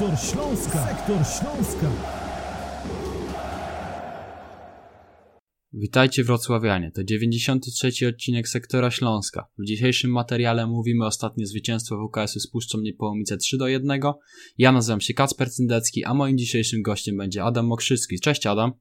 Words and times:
Sektor 0.00 0.18
Śląska. 0.18 0.86
Sektor 0.86 1.16
Śląska. 1.16 1.90
Witajcie 5.72 6.24
wrocławianie, 6.24 6.92
to 6.92 7.04
93 7.04 8.08
odcinek 8.08 8.48
Sektora 8.48 8.90
Śląska. 8.90 9.46
W 9.58 9.64
dzisiejszym 9.64 10.10
materiale 10.10 10.66
mówimy 10.66 11.04
o 11.04 11.06
ostatnie 11.06 11.46
zwycięstwo 11.46 11.96
WKS-u 11.96 12.40
z 12.40 12.50
Puszczą 12.50 12.80
Niepołomice 12.80 13.36
3 13.36 13.58
do 13.58 13.68
1. 13.68 14.00
Ja 14.58 14.72
nazywam 14.72 15.00
się 15.00 15.14
Kacper 15.14 15.50
Cyndecki, 15.50 16.04
a 16.04 16.14
moim 16.14 16.38
dzisiejszym 16.38 16.82
gościem 16.82 17.16
będzie 17.16 17.44
Adam 17.44 17.66
Mokrzycki. 17.66 18.20
Cześć 18.20 18.46
Adam. 18.46 18.72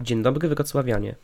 Dzień 0.00 0.22
dobry 0.22 0.48
wrocławianie. 0.48 1.16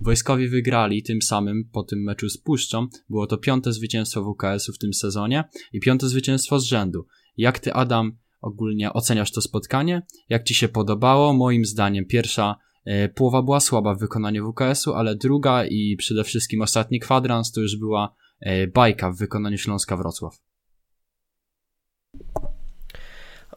Wojskowi 0.00 0.48
wygrali 0.48 1.02
tym 1.02 1.22
samym 1.22 1.68
po 1.72 1.82
tym 1.82 2.02
meczu 2.02 2.28
z 2.28 2.38
Puszczą. 2.38 2.86
Było 3.10 3.26
to 3.26 3.38
piąte 3.38 3.72
zwycięstwo 3.72 4.22
WKS-u 4.22 4.72
w 4.72 4.78
tym 4.78 4.94
sezonie 4.94 5.44
i 5.72 5.80
piąte 5.80 6.08
zwycięstwo 6.08 6.60
z 6.60 6.64
rzędu. 6.64 7.06
Jak 7.36 7.58
ty 7.58 7.72
Adam 7.72 8.18
ogólnie 8.40 8.92
oceniasz 8.92 9.32
to 9.32 9.40
spotkanie? 9.40 10.02
Jak 10.28 10.44
ci 10.44 10.54
się 10.54 10.68
podobało? 10.68 11.32
Moim 11.32 11.64
zdaniem 11.64 12.06
pierwsza 12.06 12.56
E, 12.86 13.08
połowa 13.08 13.42
była 13.42 13.60
słaba 13.60 13.94
w 13.94 13.98
wykonaniu 13.98 14.52
WKS-u, 14.52 14.94
ale 14.94 15.16
druga 15.16 15.64
i 15.64 15.96
przede 15.98 16.24
wszystkim 16.24 16.62
ostatni 16.62 17.00
kwadrans 17.00 17.52
to 17.52 17.60
już 17.60 17.78
była 17.78 18.14
e, 18.40 18.66
bajka 18.66 19.10
w 19.10 19.16
wykonaniu 19.16 19.58
Śląska 19.58 19.96
Wrocław. 19.96 20.38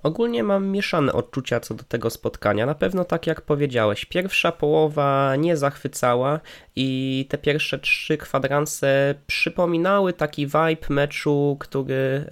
Ogólnie 0.03 0.43
mam 0.43 0.67
mieszane 0.67 1.13
odczucia 1.13 1.59
co 1.59 1.73
do 1.73 1.83
tego 1.83 2.09
spotkania. 2.09 2.65
Na 2.65 2.75
pewno 2.75 3.05
tak 3.05 3.27
jak 3.27 3.41
powiedziałeś, 3.41 4.05
pierwsza 4.05 4.51
połowa 4.51 5.35
nie 5.35 5.57
zachwycała 5.57 6.39
i 6.75 7.25
te 7.29 7.37
pierwsze 7.37 7.79
trzy 7.79 8.17
kwadranse 8.17 9.15
przypominały 9.27 10.13
taki 10.13 10.45
vibe 10.45 10.87
meczu, 10.89 11.57
który 11.59 12.25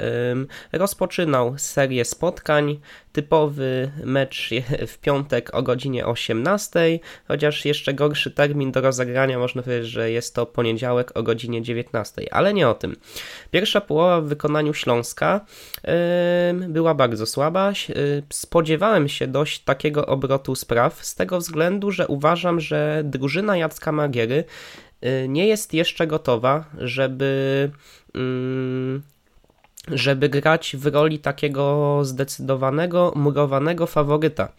rozpoczynał 0.72 1.54
serię 1.58 2.06
spotkań 2.06 2.80
typowy 3.18 3.92
mecz 4.04 4.50
w 4.88 4.98
piątek 4.98 5.56
o 5.56 5.64
godzinie 5.64 6.06
18, 6.06 7.00
chociaż 7.28 7.66
jeszcze 7.66 7.94
gorszy 7.94 8.32
termin 8.32 8.72
do 8.72 8.82
rozegrania, 8.82 9.40
można 9.40 9.64
powiedzieć, 9.64 9.90
że 9.90 10.12
jest 10.12 10.36
to 10.36 10.46
poniedziałek 10.46 11.18
o 11.18 11.24
godzinie 11.24 11.62
19, 11.62 12.34
ale 12.34 12.54
nie 12.54 12.70
o 12.70 12.74
tym. 12.74 12.96
Pierwsza 13.52 13.82
połowa 13.82 14.22
w 14.22 14.26
wykonaniu 14.26 14.74
Śląska 14.74 15.46
była 16.70 16.94
bardzo 16.94 17.26
słaba. 17.26 17.74
Yy, 17.90 18.24
spodziewałem 18.30 19.10
się 19.10 19.28
dość 19.28 19.60
takiego 19.60 20.06
obrotu 20.06 20.56
spraw, 20.56 21.06
z 21.06 21.16
tego 21.16 21.38
względu, 21.40 21.92
że 21.92 22.08
uważam, 22.08 22.60
że 22.60 23.02
drużyna 23.06 23.58
Jacka 23.58 23.92
Magiery 23.92 24.44
yy, 25.02 25.28
nie 25.28 25.48
jest 25.48 25.74
jeszcze 25.74 26.08
gotowa, 26.08 26.66
żeby 26.78 27.72
żeby 29.92 30.30
grać 30.30 30.76
w 30.80 30.86
roli 30.86 31.20
takiego 31.20 32.00
zdecydowanego, 32.06 33.14
murowanego 33.16 33.88
faworyta 33.88 34.52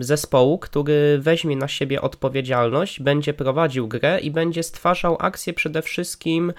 zespołu, 0.00 0.58
który 0.58 1.18
weźmie 1.20 1.56
na 1.56 1.68
siebie 1.68 2.02
odpowiedzialność, 2.02 3.00
będzie 3.00 3.34
prowadził 3.34 3.88
grę 3.88 4.20
i 4.20 4.30
będzie 4.30 4.62
stwarzał 4.62 5.16
akcję 5.20 5.52
przede 5.52 5.82
wszystkim 5.82 6.52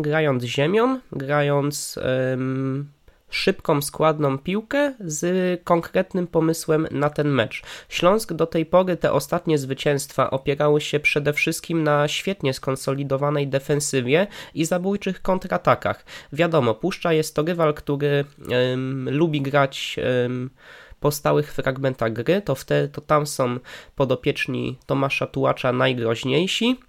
grając 0.00 0.44
ziemią, 0.44 1.00
grając 1.12 1.98
szybką, 3.30 3.82
składną 3.82 4.38
piłkę 4.38 4.94
z 5.00 5.60
konkretnym 5.64 6.26
pomysłem 6.26 6.88
na 6.90 7.10
ten 7.10 7.28
mecz. 7.28 7.62
Śląsk 7.88 8.32
do 8.32 8.46
tej 8.46 8.66
pory 8.66 8.96
te 8.96 9.12
ostatnie 9.12 9.58
zwycięstwa 9.58 10.30
opierały 10.30 10.80
się 10.80 11.00
przede 11.00 11.32
wszystkim 11.32 11.82
na 11.82 12.08
świetnie 12.08 12.54
skonsolidowanej 12.54 13.48
defensywie 13.48 14.26
i 14.54 14.64
zabójczych 14.64 15.22
kontratakach. 15.22 16.04
Wiadomo, 16.32 16.74
Puszcza 16.74 17.12
jest 17.12 17.34
to 17.34 17.42
rywal, 17.42 17.74
który 17.74 18.24
um, 18.50 19.08
lubi 19.10 19.42
grać 19.42 19.96
um, 20.22 20.50
po 21.00 21.10
stałych 21.10 21.52
fragmentach 21.52 22.12
gry, 22.12 22.42
to, 22.42 22.54
wtedy, 22.54 22.88
to 22.88 23.00
tam 23.00 23.26
są 23.26 23.58
podopieczni 23.96 24.78
Tomasza 24.86 25.26
Tułacza 25.26 25.72
najgroźniejsi 25.72 26.80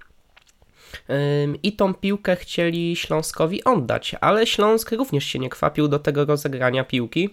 i 1.63 1.73
tą 1.75 1.93
piłkę 1.93 2.35
chcieli 2.35 2.95
Śląskowi 2.95 3.63
oddać, 3.63 4.15
ale 4.21 4.47
Śląsk 4.47 4.91
również 4.91 5.25
się 5.25 5.39
nie 5.39 5.49
kwapił 5.49 5.87
do 5.87 5.99
tego 5.99 6.25
rozegrania 6.25 6.83
piłki. 6.83 7.29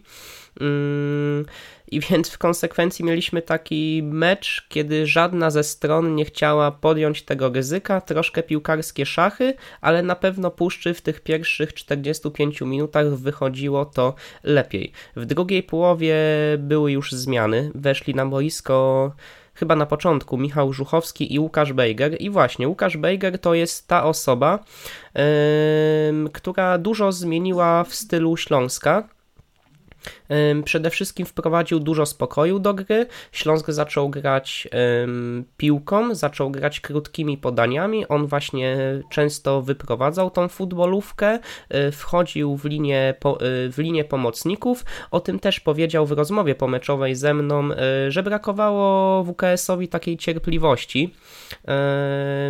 I 1.91 2.01
więc 2.01 2.31
w 2.31 2.39
konsekwencji 2.39 3.05
mieliśmy 3.05 3.43
taki 3.43 4.03
mecz, 4.05 4.67
kiedy 4.69 5.07
żadna 5.07 5.51
ze 5.51 5.65
stron 5.65 6.15
nie 6.15 6.25
chciała 6.25 6.71
podjąć 6.71 7.23
tego 7.23 7.49
ryzyka, 7.49 8.01
troszkę 8.01 8.43
piłkarskie 8.43 9.07
szachy, 9.07 9.55
ale 9.81 10.03
na 10.03 10.17
pewno 10.17 10.51
puszczy 10.51 10.95
w 10.95 11.03
tych 11.03 11.21
pierwszych 11.21 11.75
45 11.75 12.61
minutach 12.61 13.17
wychodziło 13.17 13.85
to 13.85 14.15
lepiej. 14.45 14.93
W 15.17 15.27
drugiej 15.27 15.63
połowie 15.63 16.17
były 16.59 16.93
już 16.93 17.13
zmiany, 17.13 17.71
weszli 17.75 18.15
na 18.15 18.27
boisko 18.27 19.13
chyba 19.55 19.77
na 19.77 19.87
początku 19.87 20.37
Michał 20.37 20.73
Żuchowski 20.73 21.35
i 21.35 21.39
Łukasz 21.39 21.73
Bejger. 21.73 22.17
I 22.21 22.31
właśnie, 22.31 22.69
Łukasz 22.69 22.97
Bejger 22.97 23.39
to 23.39 23.55
jest 23.55 23.89
ta 23.89 24.05
osoba, 24.05 24.59
yy, 25.15 25.23
która 26.33 26.79
dużo 26.79 27.13
zmieniła 27.13 27.85
w 27.85 27.95
stylu 27.95 28.37
Śląska. 28.37 29.09
Przede 30.65 30.91
wszystkim 30.91 31.27
wprowadził 31.27 31.81
dużo 31.81 32.07
spokoju 32.07 32.59
do 32.59 32.75
gry. 32.75 33.07
Śląsk 33.33 33.71
zaczął 33.71 34.09
grać 34.09 34.69
piłką, 35.57 36.15
zaczął 36.15 36.51
grać 36.51 36.81
krótkimi 36.81 37.39
podaniami. 37.39 38.09
On 38.09 38.27
właśnie 38.27 38.77
często 39.11 39.63
wyprowadzał 39.63 40.31
tą 40.31 40.49
futbolówkę, 40.49 41.39
y, 41.89 41.93
wchodził 41.93 42.57
w 42.57 42.65
linię, 42.65 43.15
y, 43.15 43.73
w 43.73 43.79
linię 43.79 44.05
pomocników. 44.05 44.85
O 45.11 45.21
tym 45.21 45.39
też 45.39 45.61
powiedział 45.61 46.07
w 46.07 46.13
rozmowie 46.13 46.55
pomeczowej 46.55 47.15
ze 47.15 47.35
mną, 47.35 47.71
y, 47.73 47.77
że 48.11 48.23
brakowało 48.23 49.25
WKS-owi 49.25 49.89
takiej 49.89 50.17
cierpliwości. 50.17 51.15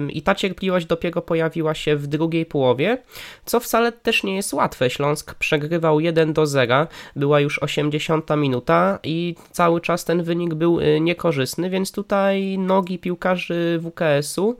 I 0.08 0.22
ta 0.22 0.34
cierpliwość 0.34 0.86
dopiero 0.86 1.22
pojawiła 1.22 1.74
się 1.74 1.96
w 1.96 2.06
drugiej 2.06 2.46
połowie, 2.46 3.02
co 3.44 3.60
wcale 3.60 3.92
też 3.92 4.22
nie 4.22 4.36
jest 4.36 4.52
łatwe. 4.52 4.90
Śląsk 4.90 5.34
przegrywał 5.34 6.00
1 6.00 6.32
do 6.32 6.46
0, 6.46 6.86
była 7.16 7.40
już 7.40 7.58
80 7.74 8.30
minuta 8.36 8.98
i 9.02 9.34
cały 9.50 9.80
czas 9.80 10.04
ten 10.04 10.22
wynik 10.22 10.54
był 10.54 10.80
y, 10.80 11.00
niekorzystny, 11.00 11.70
więc 11.70 11.92
tutaj 11.92 12.58
nogi 12.58 12.98
piłkarzy 12.98 13.80
WKS-u 13.82 14.56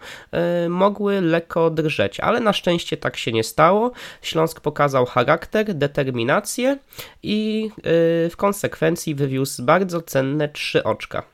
y, 0.65 0.69
mogły 0.69 1.21
lekko 1.21 1.71
drżeć, 1.71 2.21
ale 2.21 2.41
na 2.41 2.53
szczęście 2.53 2.97
tak 2.97 3.17
się 3.17 3.33
nie 3.33 3.45
stało. 3.45 3.93
Śląsk 4.23 4.61
pokazał 4.61 5.07
charakter, 5.07 5.75
determinację 5.75 6.79
i 7.23 7.71
y, 7.79 8.31
w 8.31 8.35
konsekwencji 8.37 9.15
wywiózł 9.15 9.63
bardzo 9.63 10.03
cenne 10.03 10.49
trzy 10.49 10.85
oczka. 10.85 11.34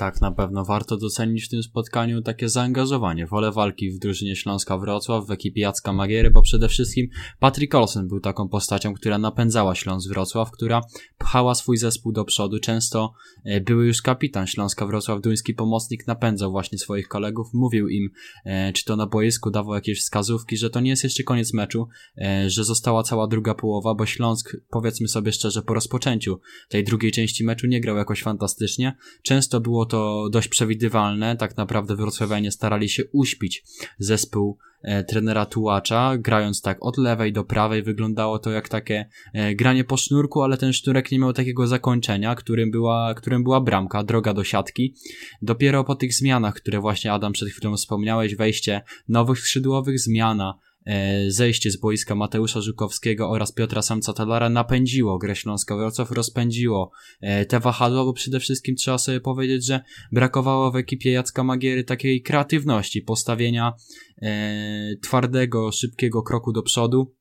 Tak, 0.00 0.20
na 0.20 0.32
pewno 0.32 0.64
warto 0.64 0.96
docenić 0.96 1.44
w 1.44 1.48
tym 1.48 1.62
spotkaniu 1.62 2.22
takie 2.22 2.48
zaangażowanie, 2.48 3.26
wolę 3.26 3.52
walki 3.52 3.90
w 3.90 3.98
drużynie 3.98 4.36
Śląska 4.36 4.78
Wrocław, 4.78 5.26
w 5.26 5.30
ekipie 5.30 5.60
Jacka 5.60 5.92
Magiery, 5.92 6.30
bo 6.30 6.42
przede 6.42 6.68
wszystkim 6.68 7.08
Patrick 7.38 7.74
Olsen 7.74 8.08
był 8.08 8.20
taką 8.20 8.48
postacią, 8.48 8.94
która 8.94 9.18
napędzała 9.18 9.74
Śląsk 9.74 10.08
Wrocław, 10.08 10.50
która 10.50 10.80
pchała 11.18 11.54
swój 11.54 11.76
zespół 11.76 12.12
do 12.12 12.24
przodu. 12.24 12.58
Często 12.58 13.12
e, 13.44 13.60
były 13.60 13.86
już 13.86 14.02
kapitan 14.02 14.46
Śląska 14.46 14.86
Wrocław, 14.86 15.20
duński 15.20 15.54
pomocnik 15.54 16.06
napędzał 16.06 16.50
właśnie 16.50 16.78
swoich 16.78 17.08
kolegów, 17.08 17.46
mówił 17.52 17.88
im, 17.88 18.10
e, 18.44 18.72
czy 18.72 18.84
to 18.84 18.96
na 18.96 19.06
boisku, 19.06 19.50
dawał 19.50 19.74
jakieś 19.74 20.00
wskazówki, 20.00 20.56
że 20.56 20.70
to 20.70 20.80
nie 20.80 20.90
jest 20.90 21.04
jeszcze 21.04 21.22
koniec 21.22 21.54
meczu, 21.54 21.88
e, 22.18 22.50
że 22.50 22.64
została 22.64 23.02
cała 23.02 23.26
druga 23.26 23.54
połowa, 23.54 23.94
bo 23.94 24.06
Śląsk, 24.06 24.56
powiedzmy 24.70 25.08
sobie 25.08 25.32
szczerze, 25.32 25.62
po 25.62 25.74
rozpoczęciu 25.74 26.40
tej 26.68 26.84
drugiej 26.84 27.12
części 27.12 27.44
meczu 27.44 27.66
nie 27.66 27.80
grał 27.80 27.96
jakoś 27.96 28.22
fantastycznie. 28.22 28.96
Często 29.22 29.60
było 29.60 29.89
to 29.90 30.28
dość 30.32 30.48
przewidywalne. 30.48 31.36
Tak 31.36 31.56
naprawdę 31.56 31.96
wrocławianie 31.96 32.50
starali 32.50 32.88
się 32.88 33.02
uśpić 33.12 33.64
zespół 33.98 34.58
e, 34.82 35.04
trenera 35.04 35.46
Tułacza, 35.46 36.18
grając 36.18 36.62
tak 36.62 36.78
od 36.80 36.98
lewej 36.98 37.32
do 37.32 37.44
prawej. 37.44 37.82
Wyglądało 37.82 38.38
to 38.38 38.50
jak 38.50 38.68
takie 38.68 39.06
e, 39.32 39.54
granie 39.54 39.84
po 39.84 39.96
sznurku, 39.96 40.42
ale 40.42 40.56
ten 40.56 40.72
sznurek 40.72 41.12
nie 41.12 41.18
miał 41.18 41.32
takiego 41.32 41.66
zakończenia, 41.66 42.34
którym 42.34 42.70
była, 42.70 43.14
którym 43.14 43.42
była 43.42 43.60
bramka, 43.60 44.02
droga 44.02 44.34
do 44.34 44.44
siatki. 44.44 44.94
Dopiero 45.42 45.84
po 45.84 45.94
tych 45.94 46.14
zmianach, 46.14 46.54
które 46.54 46.80
właśnie 46.80 47.12
Adam 47.12 47.32
przed 47.32 47.48
chwilą 47.48 47.76
wspomniałeś, 47.76 48.34
wejście 48.34 48.82
nowych 49.08 49.38
skrzydłowych, 49.38 50.00
zmiana 50.00 50.58
zejście 51.28 51.70
z 51.70 51.76
boiska 51.76 52.14
Mateusza 52.14 52.60
Żukowskiego 52.60 53.30
oraz 53.30 53.52
Piotra 53.52 53.80
Samca-Talara 53.80 54.50
napędziło 54.50 55.18
grę 55.18 55.36
Śląska. 55.36 55.76
Wrocław, 55.76 56.10
rozpędziło 56.10 56.90
e, 57.20 57.46
te 57.46 57.60
wahadła, 57.60 58.04
bo 58.04 58.12
przede 58.12 58.40
wszystkim 58.40 58.76
trzeba 58.76 58.98
sobie 58.98 59.20
powiedzieć, 59.20 59.66
że 59.66 59.80
brakowało 60.12 60.70
w 60.70 60.76
ekipie 60.76 61.12
Jacka 61.12 61.44
Magiery 61.44 61.84
takiej 61.84 62.22
kreatywności, 62.22 63.02
postawienia 63.02 63.72
e, 64.22 64.96
twardego, 65.02 65.72
szybkiego 65.72 66.22
kroku 66.22 66.52
do 66.52 66.62
przodu, 66.62 67.14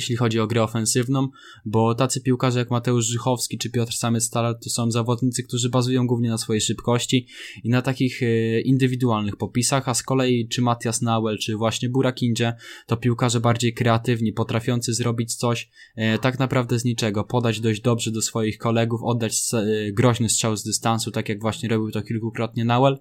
jeśli 0.00 0.16
chodzi 0.16 0.40
o 0.40 0.46
grę 0.46 0.62
ofensywną, 0.62 1.28
bo 1.64 1.94
tacy 1.94 2.20
piłkarze 2.20 2.58
jak 2.58 2.70
Mateusz 2.70 3.06
Żychowski 3.06 3.58
czy 3.58 3.70
Piotr 3.70 3.92
Samec-Stalar 3.92 4.54
to 4.64 4.70
są 4.70 4.90
zawodnicy, 4.90 5.42
którzy 5.42 5.70
bazują 5.70 6.06
głównie 6.06 6.30
na 6.30 6.38
swojej 6.38 6.60
szybkości 6.60 7.26
i 7.64 7.68
na 7.68 7.82
takich 7.82 8.22
e, 8.22 8.60
indywidualnych 8.60 9.36
popisach, 9.36 9.88
a 9.88 9.94
z 9.94 10.02
kolei 10.02 10.48
czy 10.48 10.62
Matias 10.62 11.02
Nauel, 11.02 11.38
czy 11.38 11.56
właśnie 11.56 11.88
Burak 11.88 12.22
Indzie 12.22 12.52
to 12.86 12.96
piłkarze 12.96 13.40
bardziej 13.40 13.74
kreatywni, 13.74 14.32
potrafiący 14.32 14.94
zrobić 14.94 15.34
coś 15.34 15.70
e, 15.96 16.18
tak 16.18 16.38
naprawdę 16.38 16.78
z 16.78 16.84
niczego, 16.84 17.24
podać 17.24 17.60
dość 17.60 17.80
dobrze 17.80 18.10
do 18.10 18.22
swoich 18.22 18.58
kolegów, 18.58 19.00
oddać 19.02 19.38
e, 19.52 19.92
groźny 19.92 20.28
strzał 20.28 20.56
z 20.56 20.64
dystansu, 20.64 21.10
tak 21.10 21.28
jak 21.28 21.40
właśnie 21.40 21.68
robił 21.68 21.90
to 21.90 22.02
kilkukrotnie 22.02 22.64
Nauel 22.64 22.98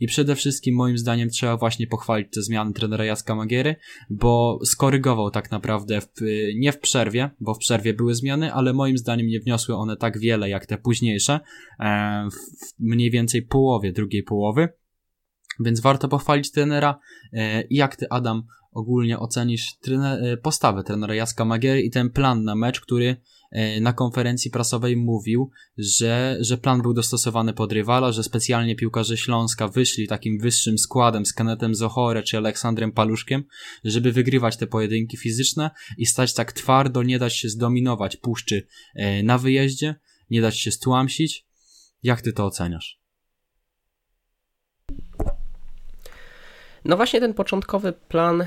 i 0.00 0.06
przede 0.06 0.36
wszystkim 0.36 0.74
moim 0.74 0.98
zdaniem 0.98 1.30
trzeba 1.30 1.56
właśnie 1.56 1.86
pochwalić 1.86 2.28
te 2.34 2.42
zmiany 2.42 2.72
trenera 2.72 3.04
Jacka 3.04 3.34
Magiery, 3.34 3.76
bo 4.10 4.58
skorygował 4.64 5.30
tak 5.30 5.50
naprawdę 5.50 6.00
w, 6.00 6.06
nie 6.54 6.72
w 6.72 6.78
przerwie, 6.78 7.30
bo 7.40 7.54
w 7.54 7.58
przerwie 7.58 7.94
były 7.94 8.14
zmiany, 8.14 8.52
ale 8.52 8.72
moim 8.72 8.98
zdaniem 8.98 9.26
nie 9.26 9.40
wniosły 9.40 9.76
one 9.76 9.96
tak 9.96 10.18
wiele 10.18 10.48
jak 10.48 10.66
te 10.66 10.78
późniejsze, 10.78 11.40
e, 11.80 12.28
w 12.32 12.36
mniej 12.78 13.10
więcej 13.10 13.42
połowie 13.42 13.92
drugiej 13.92 14.22
połowy. 14.22 14.68
Więc 15.60 15.80
warto 15.80 16.08
pochwalić 16.08 16.50
trenera. 16.50 16.98
E, 17.32 17.62
I 17.62 17.76
jak 17.76 17.96
ty, 17.96 18.06
Adam, 18.10 18.42
ogólnie 18.72 19.18
ocenisz 19.18 19.78
trener, 19.82 20.24
e, 20.24 20.36
postawę 20.36 20.82
trenera 20.82 21.14
Jaska 21.14 21.44
Magiery 21.44 21.82
i 21.82 21.90
ten 21.90 22.10
plan 22.10 22.44
na 22.44 22.54
mecz, 22.54 22.80
który 22.80 23.16
na 23.80 23.92
konferencji 23.92 24.50
prasowej 24.50 24.96
mówił, 24.96 25.50
że, 25.78 26.36
że 26.40 26.58
plan 26.58 26.82
był 26.82 26.94
dostosowany 26.94 27.52
pod 27.52 27.72
rywala, 27.72 28.12
że 28.12 28.22
specjalnie 28.22 28.76
piłkarze 28.76 29.16
Śląska 29.16 29.68
wyszli 29.68 30.08
takim 30.08 30.38
wyższym 30.38 30.78
składem 30.78 31.26
z 31.26 31.32
Kenetem 31.32 31.74
Zohore 31.74 32.22
czy 32.22 32.36
Aleksandrem 32.36 32.92
Paluszkiem, 32.92 33.44
żeby 33.84 34.12
wygrywać 34.12 34.56
te 34.56 34.66
pojedynki 34.66 35.16
fizyczne 35.16 35.70
i 35.98 36.06
stać 36.06 36.34
tak 36.34 36.52
twardo, 36.52 37.02
nie 37.02 37.18
dać 37.18 37.36
się 37.36 37.48
zdominować 37.48 38.16
puszczy 38.16 38.66
e, 38.94 39.22
na 39.22 39.38
wyjeździe, 39.38 39.94
nie 40.30 40.40
dać 40.40 40.60
się 40.60 40.70
stłamsić. 40.70 41.46
Jak 42.02 42.22
ty 42.22 42.32
to 42.32 42.46
oceniasz? 42.46 43.01
No 46.84 46.96
właśnie 46.96 47.20
ten 47.20 47.34
początkowy 47.34 47.92
plan 47.92 48.40
y, 48.40 48.46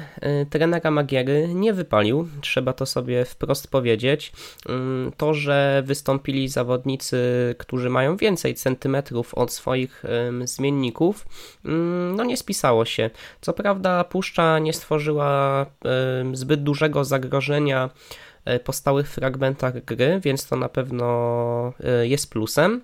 trenera 0.49 0.91
Magiery 0.91 1.47
nie 1.53 1.73
wypalił, 1.73 2.27
trzeba 2.41 2.73
to 2.73 2.85
sobie 2.85 3.25
wprost 3.25 3.67
powiedzieć. 3.67 4.31
Mm, 4.69 5.11
to, 5.17 5.33
że 5.33 5.83
wystąpili 5.85 6.47
zawodnicy, 6.47 7.17
którzy 7.57 7.89
mają 7.89 8.17
więcej 8.17 8.55
centymetrów 8.55 9.33
od 9.33 9.51
swoich 9.51 10.03
zmienników, 10.43 11.25
mm, 11.65 12.15
no 12.15 12.23
nie 12.23 12.37
spisało 12.37 12.85
się. 12.85 13.09
Co 13.41 13.53
prawda 13.53 14.03
puszcza 14.03 14.59
nie 14.59 14.73
stworzyła 14.73 15.65
zbyt 16.33 16.63
dużego 16.63 17.05
zagrożenia 17.05 17.89
y, 18.49 18.59
po 18.59 18.73
stałych 18.73 19.09
fragmentach 19.09 19.85
gry, 19.85 20.19
więc 20.23 20.47
to 20.47 20.55
na 20.55 20.69
pewno 20.69 21.73
y, 22.03 22.07
jest 22.07 22.29
plusem. 22.29 22.81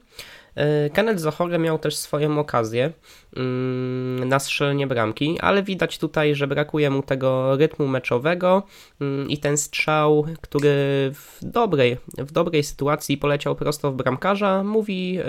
Kenneth 0.94 1.20
Zohore 1.20 1.60
miał 1.60 1.80
też 1.80 1.96
swoją 1.96 2.40
okazję, 2.40 2.94
Mm, 3.38 4.30
na 4.30 4.40
strzelenie 4.40 4.88
bramki, 4.88 5.38
ale 5.40 5.64
widać 5.64 5.98
tutaj, 5.98 6.36
że 6.36 6.48
brakuje 6.48 6.90
mu 6.90 7.04
tego 7.04 7.58
rytmu 7.58 7.88
meczowego 7.88 8.64
mm, 9.02 9.30
i 9.30 9.38
ten 9.38 9.58
strzał, 9.58 10.26
który 10.42 10.70
w 11.14 11.38
dobrej, 11.42 11.98
w 12.18 12.32
dobrej 12.32 12.64
sytuacji 12.64 13.18
poleciał 13.18 13.56
prosto 13.56 13.92
w 13.92 13.96
bramkarza, 13.96 14.64
mówi, 14.64 15.20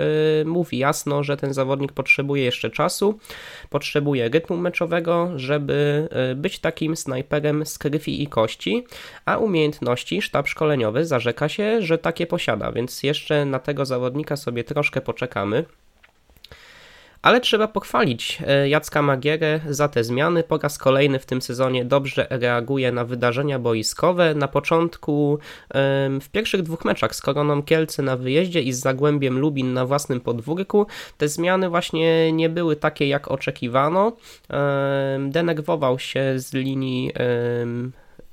y, 0.41 0.45
mówi 0.45 0.77
jasno, 0.77 1.23
że 1.23 1.37
ten 1.37 1.53
zawodnik 1.53 1.91
potrzebuje 1.91 2.43
jeszcze 2.43 2.69
czasu, 2.69 3.19
potrzebuje 3.69 4.29
rytmu 4.29 4.57
meczowego, 4.57 5.31
żeby 5.35 6.09
y, 6.31 6.35
być 6.35 6.59
takim 6.59 6.95
snajperem 6.95 7.65
z 7.65 7.77
krwi 7.77 8.23
i 8.23 8.27
kości, 8.27 8.85
a 9.25 9.37
umiejętności 9.37 10.21
sztab 10.21 10.47
szkoleniowy 10.47 11.05
zarzeka 11.05 11.49
się, 11.49 11.81
że 11.81 11.97
takie 11.97 12.27
posiada, 12.27 12.71
więc 12.71 13.03
jeszcze 13.03 13.45
na 13.45 13.59
tego 13.59 13.85
zawodnika 13.85 14.35
sobie 14.35 14.63
troszkę 14.63 15.01
poczekamy. 15.13 15.65
Ale 17.21 17.41
trzeba 17.41 17.67
pochwalić 17.67 18.39
e, 18.47 18.69
Jacka 18.69 19.01
Magierę 19.01 19.59
za 19.69 19.87
te 19.87 20.03
zmiany. 20.03 20.43
Po 20.43 20.57
raz 20.57 20.77
kolejny 20.77 21.19
w 21.19 21.25
tym 21.25 21.41
sezonie 21.41 21.85
dobrze 21.85 22.27
reaguje 22.29 22.91
na 22.91 23.05
wydarzenia 23.05 23.59
boiskowe. 23.59 24.35
Na 24.35 24.47
początku 24.47 25.39
w 26.21 26.29
pierwszych 26.31 26.61
dwóch 26.61 26.85
meczach 26.85 27.15
z 27.15 27.21
Koroną 27.21 27.63
Kielce 27.63 28.03
na 28.03 28.17
wyjeździe 28.17 28.61
i 28.61 28.73
z 28.73 28.79
Zagłębiem 28.79 29.39
Lubin 29.39 29.73
na 29.73 29.85
własnym 29.85 30.21
podwórku 30.21 30.87
te 31.17 31.27
zmiany 31.27 31.69
właśnie 31.69 32.31
nie 32.31 32.49
były 32.49 32.75
takie 32.75 33.07
jak 33.07 33.31
oczekiwano. 33.31 34.11
Denerwował 35.29 35.99
się 35.99 36.33
z 36.35 36.53
linii 36.53 37.11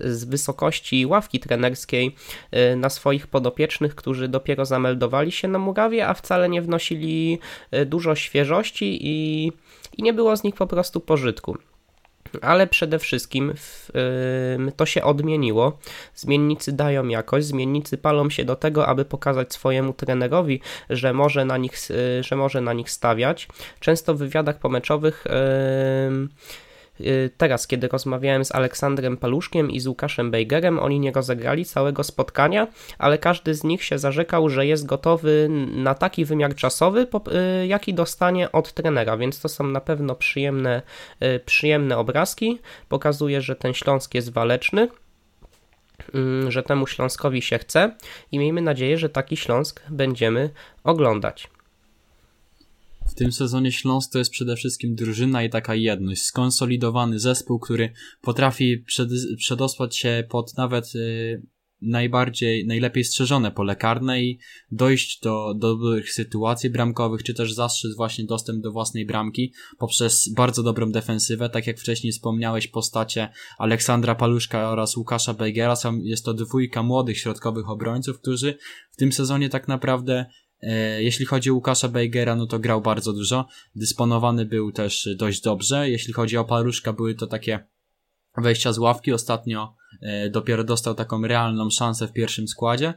z 0.05 0.25
wysokości 0.25 1.07
ławki 1.07 1.41
trenerskiej 1.41 2.17
y, 2.73 2.77
na 2.77 2.91
swoich 2.91 3.27
podopiecznych, 3.27 3.95
którzy 3.95 4.29
dopiero 4.29 4.65
zameldowali 4.65 5.33
się 5.33 5.49
na 5.49 5.59
Murawie, 5.59 6.09
a 6.09 6.15
wcale 6.15 6.49
nie 6.49 6.63
wnosili 6.63 7.39
y, 7.75 7.87
dużo 7.87 8.15
świeżości 8.15 8.99
i, 9.01 9.53
i 9.99 10.03
nie 10.03 10.13
było 10.13 10.37
z 10.37 10.45
nich 10.45 10.55
po 10.55 10.67
prostu 10.67 11.01
pożytku 11.01 11.57
ale 12.43 12.67
przede 12.67 12.99
wszystkim 12.99 13.55
to 14.77 14.87
się 14.87 15.05
odmieniło. 15.05 15.79
Zmiennicy 16.15 16.73
dają 16.73 17.09
jakość, 17.09 17.47
zmiennicy 17.47 17.99
palą 17.99 18.31
się 18.31 18.45
do 18.45 18.57
tego, 18.57 18.87
aby 18.87 19.05
pokazać 19.05 19.53
swojemu 19.53 19.93
trenerowi, 19.93 20.61
że 20.91 21.13
może 21.13 21.45
na 21.45 21.57
nich, 21.57 21.91
y, 21.91 22.23
że 22.23 22.37
może 22.37 22.61
na 22.61 22.73
nich 22.73 22.91
stawiać. 22.91 23.49
Często 23.81 24.15
w 24.15 24.19
wywiadach 24.19 24.59
pomeczowych 24.59 25.27
y, 25.27 25.31
Y, 25.31 26.70
teraz, 27.37 27.67
kiedy 27.67 27.89
rozmawiałem 27.89 28.45
z 28.45 28.55
Aleksandrem 28.55 29.17
Paluszkiem 29.17 29.71
i 29.71 29.81
z 29.81 29.87
Łukaszem 29.87 30.31
Bejgerem, 30.31 30.79
oni 30.79 31.01
nie 31.01 31.13
rozegrali 31.13 31.65
całego 31.65 32.05
spotkania, 32.05 32.67
ale 32.99 33.19
każdy 33.19 33.55
z 33.55 33.65
nich 33.65 33.85
się 33.85 33.99
zarzekał, 33.99 34.49
że 34.49 34.67
jest 34.67 34.87
gotowy 34.87 35.49
na 35.75 35.95
taki 35.95 36.25
wymiar 36.25 36.55
czasowy, 36.55 37.07
y, 37.63 37.67
jaki 37.67 37.95
dostanie 37.95 38.53
od 38.53 38.73
trenera, 38.73 39.17
więc 39.17 39.41
to 39.41 39.49
są 39.49 39.65
na 39.65 39.81
pewno 39.81 40.15
przyjemne, 40.15 40.83
y, 41.23 41.41
przyjemne 41.47 41.99
obrazki. 41.99 42.59
Pokazuje, 42.89 43.41
że 43.41 43.57
ten 43.57 43.75
Śląsk 43.75 44.15
jest 44.15 44.33
waleczny 44.33 44.89
mm, 46.15 46.51
że 46.51 46.63
temu 46.63 46.87
Śląskowi 46.87 47.43
się 47.43 47.59
chce 47.59 47.97
i 48.33 48.39
miejmy 48.39 48.63
nadzieję, 48.63 48.99
że 48.99 49.09
taki 49.09 49.37
Śląsk 49.37 49.83
będziemy 49.91 50.51
oglądać. 50.85 51.49
W 53.11 53.15
tym 53.15 53.33
sezonie 53.33 53.73
Śląsk 53.73 54.13
to 54.13 54.19
jest 54.19 54.31
przede 54.31 54.57
wszystkim 54.57 54.95
drużyna 54.95 55.45
i 55.45 55.51
taka 55.51 55.75
jedność, 55.75 56.23
skonsolidowany 56.23 57.19
zespół, 57.19 57.59
który 57.59 57.93
potrafi 58.21 58.79
przed, 58.79 59.11
przedostać 59.37 59.97
się 59.97 60.25
pod 60.29 60.57
nawet 60.57 60.95
y, 60.95 61.43
najbardziej, 61.83 62.67
najlepiej 62.67 63.05
strzeżone 63.05 63.51
pole 63.51 63.77
karne 63.77 64.23
i 64.23 64.39
dojść 64.71 65.21
do 65.21 65.55
dobrych 65.55 66.13
sytuacji 66.13 66.71
bramkowych, 66.71 67.23
czy 67.23 67.35
też 67.35 67.55
zastrzec 67.55 67.97
właśnie 67.97 68.25
dostęp 68.25 68.63
do 68.63 68.73
własnej 68.73 69.07
bramki 69.07 69.53
poprzez 69.79 70.29
bardzo 70.37 70.63
dobrą 70.63 70.93
defensywę, 70.93 71.49
tak 71.49 71.67
jak 71.67 71.79
wcześniej 71.79 72.13
wspomniałeś 72.13 72.69
postacie 72.69 73.29
Aleksandra 73.59 74.15
Paluszka 74.15 74.71
oraz 74.71 74.97
Łukasza 74.97 75.35
Bejgera, 75.35 75.75
jest 76.03 76.25
to 76.25 76.35
dwójka 76.35 76.83
młodych 76.83 77.19
środkowych 77.19 77.71
obrońców, 77.71 78.21
którzy 78.21 78.59
w 78.91 78.97
tym 78.97 79.13
sezonie 79.13 79.49
tak 79.49 79.69
naprawdę 79.69 80.27
jeśli 80.99 81.27
chodzi 81.27 81.51
o 81.51 81.55
Łukasza 81.55 81.89
Bejgera, 81.89 82.37
no 82.37 82.47
to 82.47 82.59
grał 82.59 82.81
bardzo 82.81 83.13
dużo. 83.13 83.47
Dysponowany 83.75 84.47
był 84.47 84.73
też 84.73 85.09
dość 85.17 85.41
dobrze. 85.41 85.91
Jeśli 85.91 86.13
chodzi 86.13 86.37
o 86.37 86.45
Paruszka, 86.45 86.93
były 86.93 87.15
to 87.15 87.27
takie 87.27 87.67
wejścia 88.37 88.73
z 88.73 88.79
ławki. 88.79 89.13
Ostatnio 89.13 89.75
e, 90.03 90.31
dopiero 90.31 90.65
dostał 90.65 90.95
taką 90.95 91.23
realną 91.23 91.71
szansę 91.71 92.07
w 92.07 92.13
pierwszym 92.13 92.49
składzie. 92.49 92.95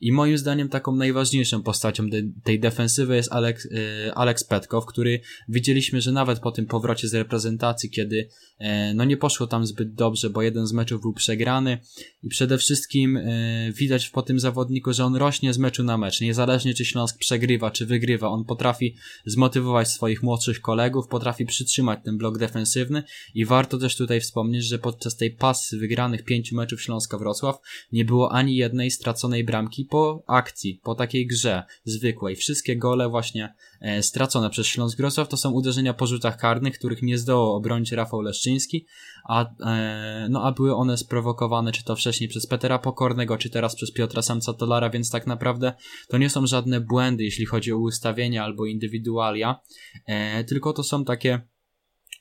I 0.00 0.12
moim 0.12 0.38
zdaniem 0.38 0.68
taką 0.68 0.96
najważniejszą 0.96 1.62
postacią 1.62 2.10
de 2.10 2.22
tej 2.44 2.60
defensywy 2.60 3.16
jest 3.16 3.32
Alex, 3.32 3.64
yy, 3.64 4.14
Alex 4.14 4.44
Petkow, 4.44 4.86
który 4.86 5.20
widzieliśmy, 5.48 6.00
że 6.00 6.12
nawet 6.12 6.40
po 6.40 6.52
tym 6.52 6.66
powrocie 6.66 7.08
z 7.08 7.14
reprezentacji, 7.14 7.90
kiedy 7.90 8.28
yy, 8.60 8.66
no 8.94 9.04
nie 9.04 9.16
poszło 9.16 9.46
tam 9.46 9.66
zbyt 9.66 9.94
dobrze, 9.94 10.30
bo 10.30 10.42
jeden 10.42 10.66
z 10.66 10.72
meczów 10.72 11.00
był 11.00 11.12
przegrany 11.12 11.78
i 12.22 12.28
przede 12.28 12.58
wszystkim 12.58 13.14
yy, 13.14 13.72
widać 13.72 14.08
po 14.08 14.22
tym 14.22 14.40
zawodniku, 14.40 14.92
że 14.92 15.04
on 15.04 15.16
rośnie 15.16 15.52
z 15.52 15.58
meczu 15.58 15.82
na 15.82 15.98
mecz. 15.98 16.20
Niezależnie 16.20 16.74
czy 16.74 16.84
Śląsk 16.84 17.18
przegrywa, 17.18 17.70
czy 17.70 17.86
wygrywa, 17.86 18.28
on 18.28 18.44
potrafi 18.44 18.96
zmotywować 19.26 19.88
swoich 19.88 20.22
młodszych 20.22 20.60
kolegów, 20.60 21.08
potrafi 21.08 21.46
przytrzymać 21.46 22.00
ten 22.04 22.18
blok 22.18 22.38
defensywny 22.38 23.02
i 23.34 23.44
warto 23.44 23.78
też 23.78 23.96
tutaj 23.96 24.20
wspomnieć, 24.20 24.64
że 24.64 24.78
podczas 24.78 25.16
tej 25.16 25.30
pasy 25.30 25.78
wygranych 25.78 26.24
pięciu 26.24 26.56
meczów 26.56 26.82
Śląska 26.82 27.18
Wrocław 27.18 27.56
nie 27.92 28.04
było 28.04 28.32
ani 28.32 28.56
jednej 28.56 28.90
straconej 28.90 29.44
bramki 29.44 29.84
po 29.90 30.22
akcji, 30.26 30.80
po 30.82 30.94
takiej 30.94 31.26
grze 31.26 31.62
zwykłej, 31.84 32.36
wszystkie 32.36 32.76
gole 32.76 33.08
właśnie 33.08 33.54
e, 33.80 34.02
stracone 34.02 34.50
przez 34.50 34.66
Śląsk 34.66 34.98
Wrocław 34.98 35.28
to 35.28 35.36
są 35.36 35.50
uderzenia 35.50 35.94
po 35.94 36.06
rzutach 36.06 36.36
karnych, 36.36 36.78
których 36.78 37.02
nie 37.02 37.18
zdołał 37.18 37.54
obronić 37.54 37.92
Rafał 37.92 38.20
Leszczyński, 38.20 38.86
a, 39.28 39.46
e, 39.66 40.28
no, 40.30 40.42
a 40.42 40.52
były 40.52 40.74
one 40.74 40.96
sprowokowane 40.96 41.72
czy 41.72 41.84
to 41.84 41.96
wcześniej 41.96 42.28
przez 42.28 42.46
Petera 42.46 42.78
Pokornego, 42.78 43.38
czy 43.38 43.50
teraz 43.50 43.76
przez 43.76 43.92
Piotra 43.92 44.22
Samca 44.22 44.52
Tolara, 44.52 44.90
więc 44.90 45.10
tak 45.10 45.26
naprawdę 45.26 45.72
to 46.08 46.18
nie 46.18 46.30
są 46.30 46.46
żadne 46.46 46.80
błędy, 46.80 47.24
jeśli 47.24 47.46
chodzi 47.46 47.72
o 47.72 47.78
ustawienia 47.78 48.44
albo 48.44 48.66
indywidualia, 48.66 49.60
e, 50.06 50.44
tylko 50.44 50.72
to 50.72 50.82
są 50.82 51.04
takie 51.04 51.40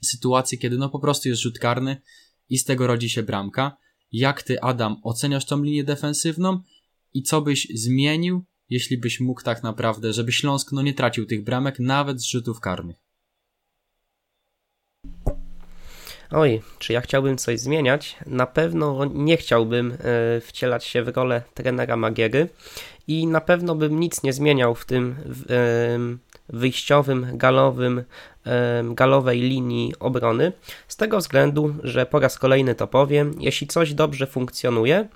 sytuacje, 0.04 0.58
kiedy 0.58 0.78
no 0.78 0.90
po 0.90 1.00
prostu 1.00 1.30
jest 1.30 1.42
rzut 1.42 1.60
karny 1.60 2.02
i 2.50 2.58
z 2.58 2.64
tego 2.64 2.88
rodzi 2.88 3.10
się 3.10 3.24
bramka. 3.24 3.78
jak 4.12 4.44
ty, 4.44 4.62
Adam, 4.62 4.98
oceniasz 5.04 5.46
tą 5.46 5.64
linię 5.64 5.84
defensywną 5.84 6.62
i 7.14 7.24
co 7.24 7.42
byś 7.42 7.68
zmienił, 7.76 8.46
jeśli 8.70 8.98
byś 8.98 9.20
mógł 9.20 9.44
tak 9.44 9.64
naprawdę, 9.64 10.14
żeby 10.14 10.32
Śląsk 10.32 10.72
no 10.72 10.82
nie 10.82 10.94
tracił 10.94 11.26
tych 11.26 11.44
bramek 11.44 11.80
nawet 11.80 12.22
z 12.22 12.26
rzutów 12.26 12.60
karnych? 12.60 12.98
Oj, 16.32 16.62
czy 16.80 16.94
ja 16.94 17.02
chciałbym 17.02 17.38
coś 17.38 17.60
zmieniać? 17.60 18.18
Na 18.26 18.46
pewno 18.46 19.06
nie 19.06 19.38
chciałbym 19.38 19.92
e, 19.92 20.42
wcielać 20.42 20.86
się 20.86 21.04
w 21.04 21.08
rolę 21.08 21.42
trenera 21.54 21.98
Magiery 21.98 22.50
i 23.08 23.28
na 23.28 23.42
pewno 23.42 23.76
bym 23.76 24.00
nic 24.00 24.24
nie 24.24 24.34
zmieniał 24.34 24.76
w 24.76 24.86
tym 24.86 25.16
wyjściowym, 26.50 27.28
galowym, 27.34 28.04
galowej 28.84 29.42
linii 29.42 29.94
obrony, 30.00 30.52
z 30.88 30.96
tego 30.96 31.18
względu, 31.18 31.76
że 31.84 32.06
po 32.06 32.20
raz 32.20 32.40
kolejny 32.40 32.76
to 32.76 32.88
powiem, 32.88 33.34
jeśli 33.40 33.68
coś 33.68 33.94
dobrze 33.94 34.28
funkcjonuje, 34.28 35.08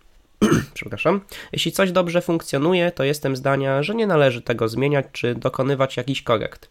przepraszam, 0.74 1.22
jeśli 1.52 1.72
coś 1.72 1.92
dobrze 1.92 2.22
funkcjonuje, 2.22 2.92
to 2.92 3.04
jestem 3.04 3.36
zdania, 3.36 3.84
że 3.84 3.96
nie 3.96 4.08
należy 4.08 4.42
tego 4.42 4.68
zmieniać 4.68 5.06
czy 5.12 5.36
dokonywać 5.36 5.98
jakichś 5.98 6.22
korekt. 6.22 6.70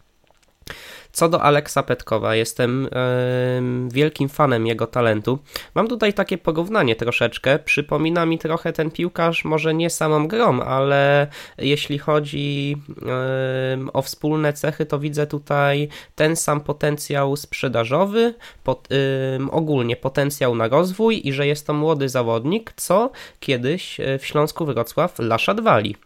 Co 1.12 1.28
do 1.28 1.42
Aleksa 1.42 1.83
Petkowa, 1.83 2.35
jestem 2.35 2.83
yy, 2.83 3.88
wielkim 3.92 4.28
fanem 4.28 4.66
jego 4.66 4.87
talentu. 4.87 5.38
Mam 5.75 5.88
tutaj 5.88 6.14
takie 6.14 6.38
porównanie 6.38 6.97
troszeczkę. 6.97 7.59
Przypomina 7.59 8.26
mi 8.26 8.38
trochę 8.38 8.73
ten 8.73 8.90
piłkarz, 8.90 9.45
może 9.45 9.75
nie 9.75 9.90
samą 9.90 10.28
grą, 10.28 10.61
ale 10.61 11.26
jeśli 11.59 11.99
chodzi 11.99 12.71
yy, 12.71 13.92
o 13.92 14.02
wspólne 14.02 14.52
cechy, 14.52 14.87
to 14.87 14.99
widzę 14.99 15.26
tutaj 15.26 15.88
ten 16.14 16.37
sam 16.37 16.61
potencjał 16.61 17.37
sprzedażowy, 17.37 18.35
pot, 18.64 18.88
yy, 18.90 19.50
ogólnie 19.50 19.97
potencjał 19.97 20.54
na 20.54 20.69
rozwój 20.69 21.28
i 21.28 21.33
że 21.33 21.47
jest 21.47 21.66
to 21.66 21.73
młody 21.75 22.09
zawodnik, 22.09 22.73
co 22.76 23.11
kiedyś 23.40 24.00
e, 24.00 24.19
w 24.19 24.26
Śląsku 24.26 24.66
Wrocław 24.66 25.19
Lasza 25.19 25.54
Wali. 25.54 25.97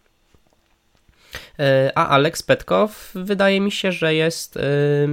E, 1.59 1.91
a 1.95 2.07
Alex 2.07 2.43
Petkow 2.43 3.11
wydaje 3.15 3.61
mi 3.61 3.71
się, 3.71 3.91
że 3.91 4.15
jest 4.15 4.59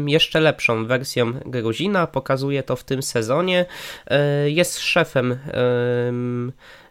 jeszcze 0.06 0.40
lepszą 0.40 0.86
wersją 0.86 1.32
Gruzina, 1.32 2.06
pokazuje 2.06 2.62
to 2.62 2.76
w 2.76 2.84
tym 2.84 3.02
sezonie. 3.02 3.66
E, 4.06 4.50
jest 4.50 4.78
szefem 4.78 5.38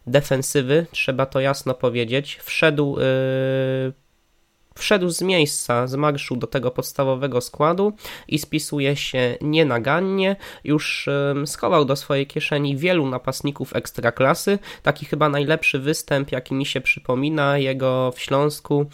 defensywy, 0.06 0.86
trzeba 0.90 1.26
to 1.26 1.40
jasno 1.40 1.74
powiedzieć. 1.74 2.38
Wszedł 2.42 2.96
e, 3.00 3.02
wszedł 4.74 5.10
z 5.10 5.22
miejsca, 5.22 5.86
z 5.86 5.94
marszu 5.94 6.36
do 6.36 6.46
tego 6.46 6.70
podstawowego 6.70 7.40
składu 7.40 7.92
i 8.28 8.38
spisuje 8.38 8.96
się 8.96 9.36
nienagannie. 9.40 10.36
Już 10.64 11.08
schował 11.46 11.84
do 11.84 11.96
swojej 11.96 12.26
kieszeni 12.26 12.76
wielu 12.76 13.06
napastników 13.06 13.76
ekstraklasy. 13.76 14.58
Taki 14.82 15.06
chyba 15.06 15.28
najlepszy 15.28 15.78
występ, 15.78 16.32
jaki 16.32 16.54
mi 16.54 16.66
się 16.66 16.80
przypomina 16.80 17.58
jego 17.58 18.12
w 18.12 18.20
Śląsku, 18.20 18.86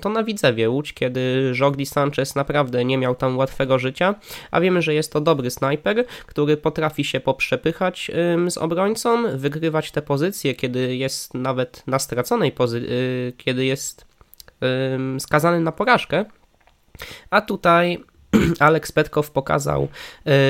to 0.00 0.08
na 0.08 0.24
Widzewie 0.24 0.70
Łódź, 0.70 0.92
kiedy 0.92 1.52
Jordi 1.60 1.86
Sanchez 1.86 2.34
naprawdę 2.34 2.84
nie 2.84 2.98
miał 2.98 3.14
tam 3.14 3.38
łatwego 3.38 3.78
życia, 3.78 4.14
a 4.50 4.60
wiemy, 4.60 4.82
że 4.82 4.94
jest 4.94 5.12
to 5.12 5.20
dobry 5.20 5.50
snajper, 5.50 6.04
który 6.26 6.56
potrafi 6.56 7.04
się 7.04 7.20
poprzepychać 7.20 8.10
z 8.48 8.58
obrońcą, 8.58 9.38
wygrywać 9.38 9.90
te 9.90 10.02
pozycje, 10.02 10.54
kiedy 10.54 10.96
jest 10.96 11.34
nawet 11.34 11.82
na 11.86 11.98
straconej 11.98 12.52
pozycji, 12.52 12.88
y, 12.92 13.32
kiedy 13.36 13.64
jest 13.64 14.11
skazany 15.18 15.60
na 15.60 15.72
porażkę. 15.72 16.24
A 17.30 17.40
tutaj 17.40 18.04
Alex 18.58 18.92
Petkow 18.92 19.30
pokazał, 19.30 19.88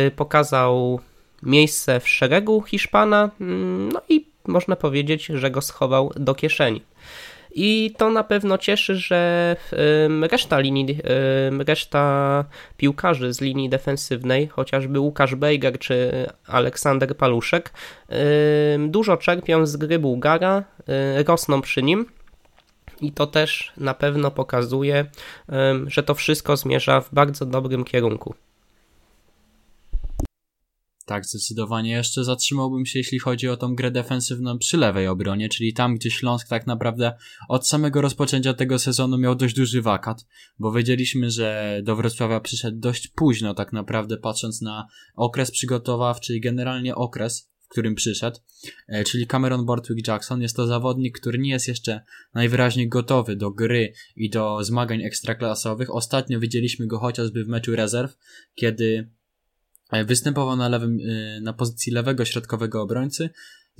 y, 0.06 0.10
pokazał 0.10 1.00
miejsce 1.42 2.00
w 2.00 2.08
szeregu 2.08 2.62
Hiszpana, 2.62 3.30
mm, 3.40 3.92
no 3.92 4.02
i 4.08 4.26
można 4.46 4.76
powiedzieć, 4.76 5.26
że 5.26 5.50
go 5.50 5.60
schował 5.60 6.12
do 6.16 6.34
kieszeni. 6.34 6.82
I 7.54 7.94
to 7.98 8.10
na 8.10 8.24
pewno 8.24 8.58
cieszy, 8.58 8.96
że 8.96 9.56
reszta 10.30 10.58
linii, 10.58 10.98
reszta 11.66 12.44
piłkarzy 12.76 13.32
z 13.32 13.40
linii 13.40 13.68
defensywnej, 13.68 14.48
chociażby 14.48 15.00
Łukasz 15.00 15.34
Bejger 15.34 15.78
czy 15.78 16.26
Aleksander 16.46 17.16
Paluszek, 17.16 17.72
dużo 18.88 19.16
czerpią 19.16 19.66
z 19.66 19.76
gry 19.76 19.98
Bułgara, 19.98 20.64
y, 21.18 21.24
rosną 21.24 21.60
przy 21.60 21.82
nim 21.82 22.06
i 23.02 23.12
to 23.12 23.26
też 23.26 23.72
na 23.76 23.94
pewno 23.94 24.30
pokazuje, 24.30 25.10
że 25.86 26.02
to 26.02 26.14
wszystko 26.14 26.56
zmierza 26.56 27.00
w 27.00 27.14
bardzo 27.14 27.46
dobrym 27.46 27.84
kierunku. 27.84 28.34
Tak, 31.06 31.26
zdecydowanie. 31.26 31.90
Jeszcze 31.90 32.24
zatrzymałbym 32.24 32.86
się, 32.86 32.98
jeśli 32.98 33.18
chodzi 33.18 33.48
o 33.48 33.56
tą 33.56 33.74
grę 33.74 33.90
defensywną 33.90 34.58
przy 34.58 34.76
lewej 34.76 35.08
obronie, 35.08 35.48
czyli 35.48 35.72
tam, 35.74 35.94
gdzie 35.94 36.10
Śląsk 36.10 36.48
tak 36.48 36.66
naprawdę 36.66 37.12
od 37.48 37.68
samego 37.68 38.00
rozpoczęcia 38.00 38.54
tego 38.54 38.78
sezonu 38.78 39.18
miał 39.18 39.34
dość 39.34 39.54
duży 39.54 39.82
wakat, 39.82 40.26
bo 40.58 40.72
wiedzieliśmy, 40.72 41.30
że 41.30 41.80
do 41.84 41.96
Wrocławia 41.96 42.40
przyszedł 42.40 42.78
dość 42.78 43.08
późno, 43.08 43.54
tak 43.54 43.72
naprawdę 43.72 44.16
patrząc 44.16 44.62
na 44.62 44.86
okres 45.16 45.50
przygotowawczy 45.50 46.36
i 46.36 46.40
generalnie 46.40 46.94
okres, 46.94 47.51
którym 47.72 47.94
przyszedł, 47.94 48.38
e, 48.88 49.04
czyli 49.04 49.26
Cameron 49.26 49.66
Bortwick 49.66 50.08
Jackson. 50.08 50.42
Jest 50.42 50.56
to 50.56 50.66
zawodnik, 50.66 51.20
który 51.20 51.38
nie 51.38 51.50
jest 51.50 51.68
jeszcze 51.68 52.00
najwyraźniej 52.34 52.88
gotowy 52.88 53.36
do 53.36 53.50
gry 53.50 53.92
i 54.16 54.30
do 54.30 54.64
zmagań 54.64 55.02
ekstraklasowych. 55.02 55.94
Ostatnio 55.94 56.40
widzieliśmy 56.40 56.86
go 56.86 56.98
chociażby 56.98 57.44
w 57.44 57.48
meczu 57.48 57.76
rezerw, 57.76 58.16
kiedy 58.54 59.08
e, 59.92 60.04
występował 60.04 60.56
na 60.56 60.68
lewym, 60.68 60.98
e, 61.08 61.40
na 61.40 61.52
pozycji 61.52 61.92
lewego 61.92 62.24
środkowego 62.24 62.82
obrońcy, 62.82 63.30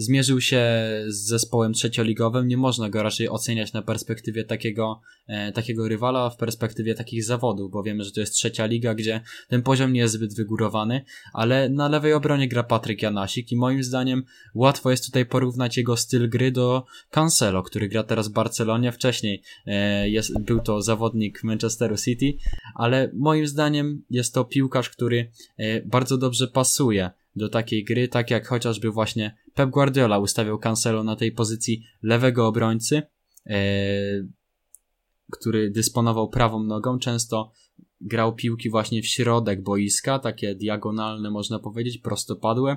zmierzył 0.03 0.41
się 0.41 0.63
z 1.07 1.17
zespołem 1.17 1.73
trzecioligowym, 1.73 2.49
nie 2.49 2.57
można 2.57 2.91
go 2.91 3.03
raczej 3.03 3.29
oceniać 3.29 3.73
na 3.73 3.83
perspektywie 3.83 4.45
takiego, 4.45 5.01
e, 5.27 5.53
takiego 5.53 5.89
rywala, 5.89 6.31
w 6.31 6.37
perspektywie 6.37 6.95
takich 6.95 7.25
zawodów, 7.25 7.73
bo 7.73 7.83
wiemy, 7.83 8.05
że 8.05 8.13
to 8.13 8.21
jest 8.21 8.35
trzecia 8.35 8.67
liga, 8.67 8.95
gdzie 8.95 9.21
ten 9.49 9.63
poziom 9.63 9.93
nie 9.93 10.01
jest 10.01 10.15
zbyt 10.15 10.35
wygórowany, 10.35 11.05
ale 11.33 11.69
na 11.69 11.89
lewej 11.89 12.13
obronie 12.13 12.49
gra 12.49 12.63
Patryk 12.63 13.03
Janasik 13.03 13.53
i 13.53 13.57
moim 13.57 13.83
zdaniem 13.83 14.23
łatwo 14.55 14.91
jest 14.91 15.07
tutaj 15.07 15.27
porównać 15.27 15.77
jego 15.77 15.97
styl 15.97 16.31
gry 16.31 16.53
do 16.53 16.85
Cancelo, 17.11 17.63
który 17.63 17.89
gra 17.89 18.03
teraz 18.03 18.29
w 18.29 18.33
Barcelonie, 18.33 18.93
wcześniej 18.93 19.43
e, 19.67 20.09
jest, 20.09 20.41
był 20.41 20.61
to 20.61 20.83
zawodnik 20.83 21.45
Manchesteru 21.45 21.97
City, 21.97 22.35
ale 22.75 23.11
moim 23.15 23.47
zdaniem 23.47 24.05
jest 24.11 24.35
to 24.35 24.45
piłkarz, 24.45 24.91
który 24.91 25.31
e, 25.57 25.83
bardzo 25.83 26.19
dobrze 26.19 26.49
pasuje 26.49 27.11
do 27.37 27.49
takiej 27.49 27.85
gry, 27.85 28.09
tak 28.09 28.31
jak 28.31 28.49
chociażby 28.49 28.91
właśnie 28.91 29.37
Pep 29.55 29.71
Guardiola 29.71 30.19
ustawiał 30.19 30.59
Cancelo 30.59 31.05
na 31.05 31.17
tej 31.17 31.33
pozycji 31.33 31.83
lewego 32.03 32.47
obrońcy, 32.47 33.03
e, 33.47 33.63
który 35.33 35.71
dysponował 35.71 36.29
prawą 36.29 36.63
nogą, 36.63 36.99
często 36.99 37.53
grał 38.01 38.35
piłki 38.35 38.71
właśnie 38.71 39.03
w 39.03 39.07
środek 39.07 39.63
boiska, 39.63 40.19
takie 40.19 40.55
diagonalne 40.55 41.31
można 41.31 41.59
powiedzieć, 41.59 41.99
prostopadłe, 41.99 42.77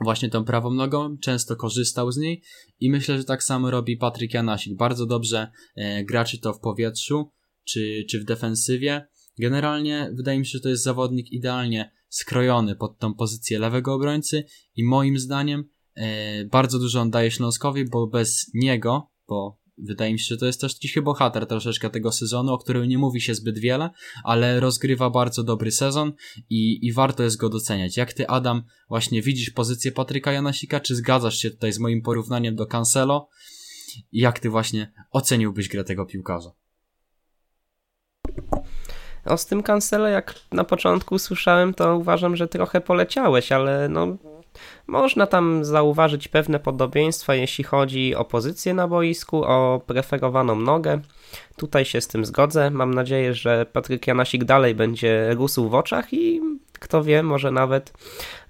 właśnie 0.00 0.28
tą 0.28 0.44
prawą 0.44 0.70
nogą, 0.70 1.18
często 1.18 1.56
korzystał 1.56 2.12
z 2.12 2.16
niej 2.16 2.42
i 2.80 2.90
myślę, 2.90 3.18
że 3.18 3.24
tak 3.24 3.42
samo 3.42 3.70
robi 3.70 3.96
Patryk 3.96 4.34
Janasik. 4.34 4.76
Bardzo 4.76 5.06
dobrze 5.06 5.50
e, 5.76 6.04
gra 6.04 6.24
czy 6.24 6.38
to 6.38 6.52
w 6.52 6.60
powietrzu, 6.60 7.30
czy, 7.64 8.04
czy 8.10 8.20
w 8.20 8.24
defensywie. 8.24 9.06
Generalnie 9.38 10.10
wydaje 10.14 10.38
mi 10.38 10.46
się, 10.46 10.50
że 10.52 10.60
to 10.60 10.68
jest 10.68 10.82
zawodnik 10.82 11.32
idealnie 11.32 11.90
skrojony 12.08 12.76
pod 12.76 12.98
tą 12.98 13.14
pozycję 13.14 13.58
lewego 13.58 13.94
obrońcy 13.94 14.44
i 14.76 14.84
moim 14.84 15.18
zdaniem 15.18 15.64
e, 15.94 16.44
bardzo 16.44 16.78
dużo 16.78 17.00
on 17.00 17.10
daje 17.10 17.30
Śląskowi, 17.30 17.84
bo 17.84 18.06
bez 18.06 18.50
niego, 18.54 19.10
bo 19.28 19.58
wydaje 19.78 20.12
mi 20.12 20.18
się, 20.18 20.26
że 20.28 20.36
to 20.36 20.46
jest 20.46 20.60
też 20.60 20.74
cichy 20.74 21.02
bohater 21.02 21.46
troszeczkę 21.46 21.90
tego 21.90 22.12
sezonu, 22.12 22.52
o 22.52 22.58
którym 22.58 22.88
nie 22.88 22.98
mówi 22.98 23.20
się 23.20 23.34
zbyt 23.34 23.58
wiele, 23.58 23.90
ale 24.24 24.60
rozgrywa 24.60 25.10
bardzo 25.10 25.44
dobry 25.44 25.70
sezon 25.70 26.12
i, 26.50 26.86
i 26.86 26.92
warto 26.92 27.22
jest 27.22 27.36
go 27.36 27.48
doceniać. 27.48 27.96
Jak 27.96 28.12
ty, 28.12 28.28
Adam, 28.28 28.62
właśnie 28.88 29.22
widzisz 29.22 29.50
pozycję 29.50 29.92
Patryka 29.92 30.32
Janasika, 30.32 30.80
czy 30.80 30.96
zgadzasz 30.96 31.38
się 31.38 31.50
tutaj 31.50 31.72
z 31.72 31.78
moim 31.78 32.02
porównaniem 32.02 32.56
do 32.56 32.66
Cancelo? 32.66 33.28
Jak 34.12 34.38
ty 34.38 34.50
właśnie 34.50 34.92
oceniłbyś 35.10 35.68
grę 35.68 35.84
tego 35.84 36.06
piłkarza? 36.06 36.50
No 39.28 39.36
z 39.36 39.46
tym 39.46 39.62
Cancelo, 39.62 40.08
jak 40.08 40.34
na 40.52 40.64
początku 40.64 41.18
słyszałem, 41.18 41.74
to 41.74 41.96
uważam, 41.96 42.36
że 42.36 42.48
trochę 42.48 42.80
poleciałeś, 42.80 43.52
ale 43.52 43.88
no 43.88 44.16
można 44.86 45.26
tam 45.26 45.64
zauważyć 45.64 46.28
pewne 46.28 46.58
podobieństwa, 46.58 47.34
jeśli 47.34 47.64
chodzi 47.64 48.14
o 48.14 48.24
pozycję 48.24 48.74
na 48.74 48.88
boisku, 48.88 49.44
o 49.44 49.80
preferowaną 49.86 50.54
nogę. 50.54 51.00
Tutaj 51.56 51.84
się 51.84 52.00
z 52.00 52.08
tym 52.08 52.24
zgodzę. 52.24 52.70
Mam 52.70 52.94
nadzieję, 52.94 53.34
że 53.34 53.66
Patryk 53.72 54.06
Janasik 54.06 54.44
dalej 54.44 54.74
będzie 54.74 55.34
rósł 55.34 55.68
w 55.68 55.74
oczach 55.74 56.12
i 56.12 56.40
kto 56.72 57.04
wie, 57.04 57.22
może 57.22 57.50
nawet 57.50 57.92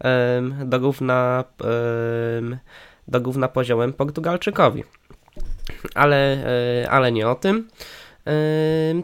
um, 0.04 0.54
dogówna, 0.64 1.44
um, 2.37 2.58
dogówna 3.08 3.49
poziomem 3.49 3.92
Portugalczykowi. 3.92 4.85
Ale, 5.94 6.37
um, 6.82 6.92
ale 6.94 7.12
nie 7.12 7.28
o 7.28 7.35
tym. 7.35 7.68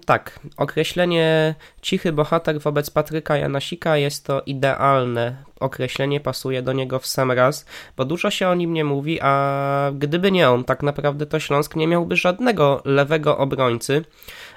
Tak, 0.06 0.40
określenie 0.56 1.54
cichy 1.82 2.12
bohater 2.12 2.60
wobec 2.60 2.90
Patryka 2.90 3.36
Janasika 3.36 3.96
jest 3.96 4.26
to 4.26 4.42
idealne 4.46 5.36
określenie, 5.60 6.20
pasuje 6.20 6.62
do 6.62 6.72
niego 6.72 6.98
w 6.98 7.06
sam 7.06 7.32
raz, 7.32 7.66
bo 7.96 8.04
dużo 8.04 8.30
się 8.30 8.48
o 8.48 8.54
nim 8.54 8.72
nie 8.72 8.84
mówi, 8.84 9.18
a 9.22 9.92
gdyby 9.94 10.32
nie 10.32 10.50
on, 10.50 10.64
tak 10.64 10.82
naprawdę 10.82 11.26
to 11.26 11.40
Śląsk 11.40 11.76
nie 11.76 11.86
miałby 11.86 12.16
żadnego 12.16 12.82
lewego 12.84 13.38
obrońcy. 13.38 14.04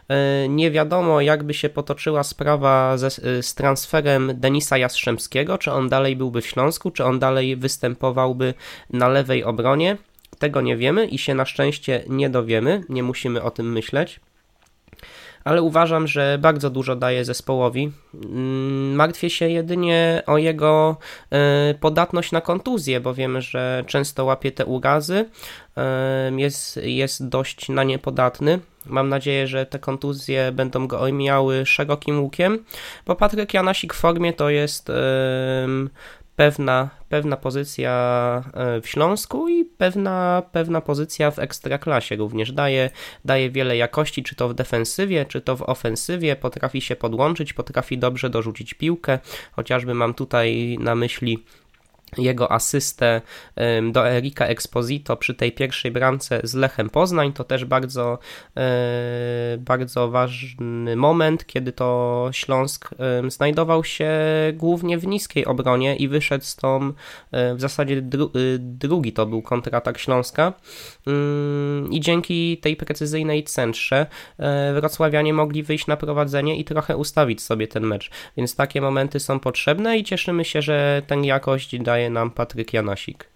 E, 0.10 0.50
nie 0.50 0.72
wiadomo, 0.72 1.22
jakby 1.22 1.54
się 1.54 1.70
potoczyła 1.70 2.24
sprawa 2.24 2.98
ze, 2.98 3.08
e, 3.08 3.44
z 3.44 3.56
transferem 3.56 4.32
Denisa 4.36 4.78
Jastrzębskiego, 4.78 5.58
czy 5.58 5.72
on 5.72 5.90
dalej 5.90 6.16
byłby 6.16 6.42
w 6.42 6.48
Śląsku, 6.48 6.92
czy 6.92 7.04
on 7.04 7.20
dalej 7.20 7.56
występowałby 7.56 8.54
na 8.90 9.08
lewej 9.08 9.44
obronie. 9.44 9.98
Tego 10.40 10.62
nie 10.62 10.78
wiemy 10.78 11.06
i 11.06 11.18
się 11.18 11.36
na 11.36 11.46
szczęście 11.46 12.04
nie 12.08 12.30
dowiemy, 12.30 12.84
nie 12.90 13.04
musimy 13.04 13.42
o 13.42 13.52
tym 13.52 13.72
myśleć 13.72 14.20
ale 15.48 15.62
uważam, 15.62 16.08
że 16.08 16.38
bardzo 16.42 16.70
dużo 16.70 16.96
daje 16.96 17.26
zespołowi. 17.26 17.92
Mm, 18.14 18.96
martwię 18.96 19.30
się 19.30 19.50
jedynie 19.50 20.24
o 20.26 20.38
jego 20.38 20.98
e, 21.32 21.74
podatność 21.74 22.32
na 22.32 22.42
kontuzję, 22.42 23.00
bo 23.00 23.14
wiemy, 23.14 23.42
że 23.42 23.84
często 23.88 24.26
łapie 24.26 24.52
te 24.52 24.66
urazy, 24.66 25.26
jest, 26.38 26.78
jest 26.84 27.28
dość 27.28 27.70
na 27.70 27.84
nie 27.84 28.00
podatny. 28.00 28.60
Mam 28.86 29.10
nadzieję, 29.10 29.48
że 29.48 29.66
te 29.66 29.80
kontuzje 29.80 30.52
będą 30.52 30.88
go 30.88 31.00
ojmiały 31.00 31.66
szerokim 31.66 32.24
łukiem, 32.24 32.66
bo 33.06 33.16
Patryk 33.16 33.54
Janasik 33.54 33.94
w 33.94 33.98
formie 33.98 34.34
to 34.34 34.50
jest 34.50 34.92
pewna, 36.38 36.90
pewna 37.10 37.38
pozycja 37.38 37.92
e, 38.54 38.82
w 38.82 38.88
Śląsku 38.88 39.50
i 39.50 39.66
pewna, 39.66 40.44
pewna 40.52 40.82
pozycja 40.82 41.32
w 41.32 41.40
ekstraklasie 41.40 42.16
również. 42.16 42.52
Daje, 42.52 42.90
daje 43.26 43.50
wiele 43.50 43.78
jakości, 43.78 44.24
czy 44.24 44.36
to 44.36 44.50
w 44.50 44.54
defensywie, 44.54 45.26
czy 45.26 45.42
to 45.42 45.56
w 45.56 45.62
ofensywie, 45.62 46.36
potrafi 46.36 46.82
się 46.82 46.96
podłączyć, 46.96 47.54
potrafi 47.54 47.98
dobrze 47.98 48.30
dorzucić 48.30 48.74
piłkę, 48.74 49.20
chociażby 49.52 49.94
mam 49.94 50.14
tutaj 50.14 50.78
na 50.80 50.96
myśli 50.96 51.44
jego 52.18 52.52
asystę 52.52 53.22
do 53.92 54.10
Erika 54.10 54.46
Exposito 54.46 55.18
przy 55.18 55.36
tej 55.36 55.52
pierwszej 55.52 55.92
bramce 55.92 56.40
z 56.44 56.54
Lechem 56.54 56.90
Poznań. 56.90 57.34
To 57.34 57.44
też 57.44 57.66
bardzo, 57.66 58.20
e, 58.58 59.58
bardzo 59.60 60.10
ważny 60.10 60.96
moment, 60.96 61.46
kiedy 61.46 61.72
to 61.72 62.30
Śląsk 62.32 62.90
znajdował 63.28 63.84
się 63.84 64.10
głównie 64.54 64.98
w 64.98 65.08
niskiej 65.08 65.46
obronie 65.46 65.96
i 65.96 66.08
wyszedł 66.08 66.46
z 66.46 66.56
tą, 66.56 66.94
e, 67.32 67.56
w 67.56 67.62
zasadzie 67.62 68.02
dru, 68.02 68.26
e, 68.26 68.30
drugi 68.60 69.14
to 69.14 69.26
był 69.26 69.42
kontratak 69.42 69.98
Śląska 69.98 70.54
mm, 71.08 71.92
i 71.92 72.00
dzięki 72.00 72.58
tej 72.58 72.76
precyzyjnej 72.76 73.44
centrze 73.44 74.06
wrocławianie 74.74 75.34
mogli 75.34 75.64
wyjść 75.64 75.88
na 75.88 75.98
prowadzenie 75.98 76.58
i 76.58 76.64
trochę 76.64 76.98
ustawić 76.98 77.42
sobie 77.42 77.68
ten 77.68 77.84
mecz. 77.84 78.10
Więc 78.38 78.56
takie 78.56 78.82
momenty 78.82 79.20
są 79.20 79.40
potrzebne 79.40 79.98
i 79.98 80.04
cieszymy 80.04 80.46
się, 80.46 80.62
że 80.62 81.02
ten 81.08 81.24
jakość 81.24 81.80
daje 81.80 81.97
daje 81.98 82.10
nam 82.10 82.32
Patryk 82.32 82.74
Janasik. 82.74 83.30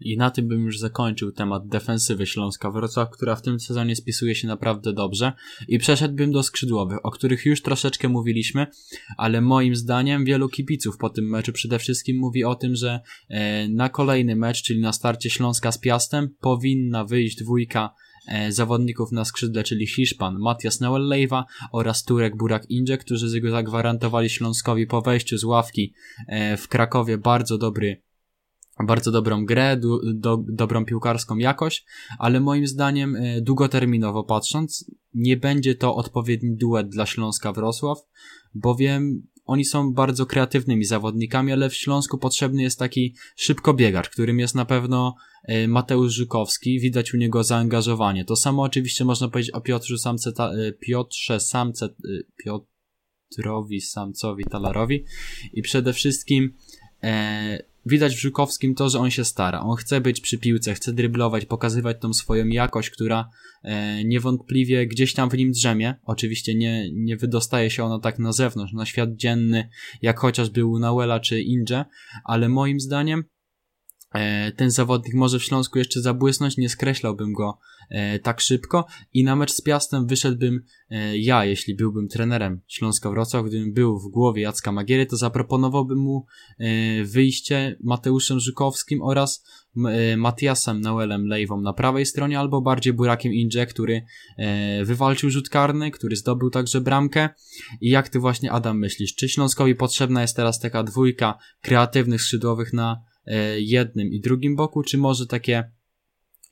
I 0.00 0.16
na 0.16 0.30
tym 0.30 0.48
bym 0.48 0.64
już 0.64 0.78
zakończył 0.78 1.32
temat 1.32 1.68
defensywy 1.68 2.26
Śląska 2.26 2.70
Wrocław, 2.70 3.10
która 3.10 3.36
w 3.36 3.42
tym 3.42 3.60
sezonie 3.60 3.96
spisuje 3.96 4.34
się 4.34 4.48
naprawdę 4.48 4.92
dobrze 4.92 5.32
i 5.68 5.78
przeszedłbym 5.78 6.32
do 6.32 6.42
skrzydłowych, 6.42 6.98
o 7.02 7.10
których 7.10 7.46
już 7.46 7.62
troszeczkę 7.62 8.08
mówiliśmy, 8.08 8.66
ale 9.16 9.40
moim 9.40 9.76
zdaniem 9.76 10.24
wielu 10.24 10.48
kibiców 10.48 10.98
po 10.98 11.10
tym 11.10 11.30
meczu 11.30 11.52
przede 11.52 11.78
wszystkim 11.78 12.18
mówi 12.18 12.44
o 12.44 12.54
tym, 12.54 12.76
że 12.76 13.00
e, 13.28 13.68
na 13.68 13.88
kolejny 13.88 14.36
mecz, 14.36 14.62
czyli 14.62 14.80
na 14.80 14.92
starcie 14.92 15.30
Śląska 15.30 15.72
z 15.72 15.78
Piastem, 15.78 16.28
powinna 16.40 17.04
wyjść 17.04 17.36
dwójka 17.36 17.94
zawodników 18.48 19.12
na 19.12 19.24
skrzydle, 19.24 19.64
czyli 19.64 19.86
Hiszpan 19.86 20.38
Matias 20.38 20.80
Neuellejwa 20.80 21.44
oraz 21.72 22.04
Turek 22.04 22.36
Burak 22.36 22.70
Indzie, 22.70 22.98
którzy 22.98 23.28
zagwarantowali 23.50 24.30
Śląskowi 24.30 24.86
po 24.86 25.02
wejściu 25.02 25.38
z 25.38 25.44
ławki 25.44 25.94
e, 26.28 26.56
w 26.56 26.68
Krakowie 26.68 27.18
bardzo 27.18 27.58
dobry 27.58 28.02
bardzo 28.84 29.12
dobrą 29.12 29.44
grę, 29.44 29.76
do, 29.76 30.00
do, 30.14 30.44
dobrą 30.48 30.84
piłkarską 30.84 31.36
jakość, 31.36 31.86
ale 32.18 32.40
moim 32.40 32.66
zdaniem 32.66 33.16
e, 33.16 33.40
długoterminowo 33.40 34.24
patrząc 34.24 34.90
nie 35.14 35.36
będzie 35.36 35.74
to 35.74 35.94
odpowiedni 35.94 36.56
duet 36.56 36.88
dla 36.88 37.06
Śląska 37.06 37.52
Wrocław, 37.52 37.98
bowiem 38.54 39.26
oni 39.46 39.64
są 39.64 39.92
bardzo 39.92 40.26
kreatywnymi 40.26 40.84
zawodnikami, 40.84 41.52
ale 41.52 41.70
w 41.70 41.74
Śląsku 41.74 42.18
potrzebny 42.18 42.62
jest 42.62 42.78
taki 42.78 43.14
szybkobiegacz, 43.36 44.08
którym 44.08 44.38
jest 44.38 44.54
na 44.54 44.64
pewno 44.64 45.14
e, 45.44 45.68
Mateusz 45.68 46.12
Żukowski, 46.12 46.80
widać 46.80 47.14
u 47.14 47.16
niego 47.16 47.44
zaangażowanie. 47.44 48.24
To 48.24 48.36
samo 48.36 48.62
oczywiście 48.62 49.04
można 49.04 49.28
powiedzieć 49.28 49.54
o 49.54 49.60
Piotrze 49.60 49.98
Samce, 49.98 50.30
e, 50.38 50.72
Piotrze 50.72 51.40
Samce, 51.40 51.86
e, 51.86 51.90
Piotrowi 52.36 53.80
Samcowi 53.80 54.44
Talarowi 54.44 55.04
i 55.52 55.62
przede 55.62 55.92
wszystkim 55.92 56.56
e, 57.02 57.75
widać 57.86 58.16
w 58.16 58.20
Żukowskim 58.20 58.74
to, 58.74 58.88
że 58.88 58.98
on 58.98 59.10
się 59.10 59.24
stara. 59.24 59.60
On 59.60 59.76
chce 59.76 60.00
być 60.00 60.20
przy 60.20 60.38
piłce, 60.38 60.74
chce 60.74 60.92
dryblować, 60.92 61.46
pokazywać 61.46 61.96
tą 62.00 62.14
swoją 62.14 62.46
jakość, 62.46 62.90
która 62.90 63.28
e, 63.62 64.04
niewątpliwie 64.04 64.86
gdzieś 64.86 65.14
tam 65.14 65.30
w 65.30 65.36
nim 65.36 65.52
drzemie. 65.52 65.94
Oczywiście 66.04 66.54
nie, 66.54 66.92
nie 66.92 67.16
wydostaje 67.16 67.70
się 67.70 67.84
ona 67.84 68.00
tak 68.00 68.18
na 68.18 68.32
zewnątrz, 68.32 68.72
na 68.72 68.86
świat 68.86 69.16
dzienny, 69.16 69.68
jak 70.02 70.18
chociażby 70.18 70.64
u 70.64 70.78
Nauela 70.78 71.20
czy 71.20 71.40
Inge, 71.40 71.84
ale 72.24 72.48
moim 72.48 72.80
zdaniem 72.80 73.24
ten 74.56 74.70
zawodnik 74.70 75.14
może 75.14 75.38
w 75.38 75.44
Śląsku 75.44 75.78
jeszcze 75.78 76.00
zabłysnąć, 76.00 76.56
nie 76.56 76.68
skreślałbym 76.68 77.32
go 77.32 77.58
e, 77.90 78.18
tak 78.18 78.40
szybko 78.40 78.86
i 79.12 79.24
na 79.24 79.36
mecz 79.36 79.52
z 79.52 79.60
Piastem 79.60 80.06
wyszedłbym 80.06 80.62
e, 80.90 81.18
ja, 81.18 81.44
jeśli 81.44 81.74
byłbym 81.74 82.08
trenerem 82.08 82.60
Śląska 82.66 83.10
Wrocław, 83.10 83.46
gdybym 83.46 83.72
był 83.72 83.98
w 83.98 84.10
głowie 84.10 84.42
Jacka 84.42 84.72
Magiery, 84.72 85.06
to 85.06 85.16
zaproponowałbym 85.16 85.98
mu 85.98 86.26
wyjście 87.04 87.76
Mateuszem 87.82 88.40
Żukowskim 88.40 89.02
oraz 89.02 89.44
Matiasem 90.16 90.80
Noelem 90.80 91.26
Lejwą 91.26 91.60
na 91.60 91.72
prawej 91.72 92.06
stronie, 92.06 92.38
albo 92.38 92.60
bardziej 92.60 92.92
Burakiem 92.92 93.32
Inge, 93.32 93.66
który 93.66 94.02
wywalczył 94.84 95.30
rzut 95.30 95.48
karny, 95.48 95.90
który 95.90 96.16
zdobył 96.16 96.50
także 96.50 96.80
bramkę. 96.80 97.28
I 97.80 97.90
jak 97.90 98.08
ty 98.08 98.18
właśnie, 98.18 98.52
Adam, 98.52 98.78
myślisz, 98.78 99.14
czy 99.14 99.28
Śląskowi 99.28 99.74
potrzebna 99.74 100.22
jest 100.22 100.36
teraz 100.36 100.60
taka 100.60 100.82
dwójka 100.82 101.38
kreatywnych 101.62 102.22
skrzydłowych 102.22 102.72
na 102.72 103.02
E, 103.06 103.15
jednym 103.58 104.12
i 104.12 104.20
drugim 104.20 104.56
boku, 104.56 104.82
czy 104.82 104.98
może 104.98 105.26
takie 105.26 105.70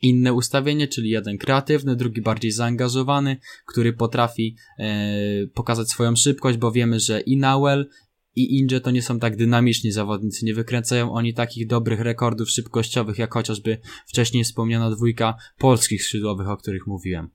inne 0.02 0.32
ustawienie, 0.32 0.88
czyli 0.88 1.10
jeden 1.10 1.38
kreatywny, 1.38 1.96
drugi 1.96 2.20
bardziej 2.20 2.50
zaangażowany, 2.50 3.36
który 3.66 3.92
potrafi 3.92 4.56
e, 4.78 5.46
pokazać 5.54 5.90
swoją 5.90 6.16
szybkość, 6.16 6.58
bo 6.58 6.72
wiemy, 6.72 7.00
że 7.00 7.20
i 7.20 7.36
Nauel 7.36 7.88
i 8.36 8.58
Inge 8.58 8.80
to 8.80 8.90
nie 8.90 9.02
są 9.02 9.18
tak 9.18 9.36
dynamiczni 9.36 9.92
zawodnicy, 9.92 10.44
nie 10.44 10.54
wykręcają 10.54 11.12
oni 11.12 11.34
takich 11.34 11.66
dobrych 11.66 12.00
rekordów 12.00 12.50
szybkościowych, 12.50 13.18
jak 13.18 13.34
chociażby 13.34 13.78
wcześniej 14.06 14.44
wspomniana 14.44 14.90
dwójka 14.90 15.34
polskich 15.58 16.02
skrzydłowych, 16.02 16.48
o 16.48 16.56
których 16.56 16.86
mówiłem. 16.86 17.30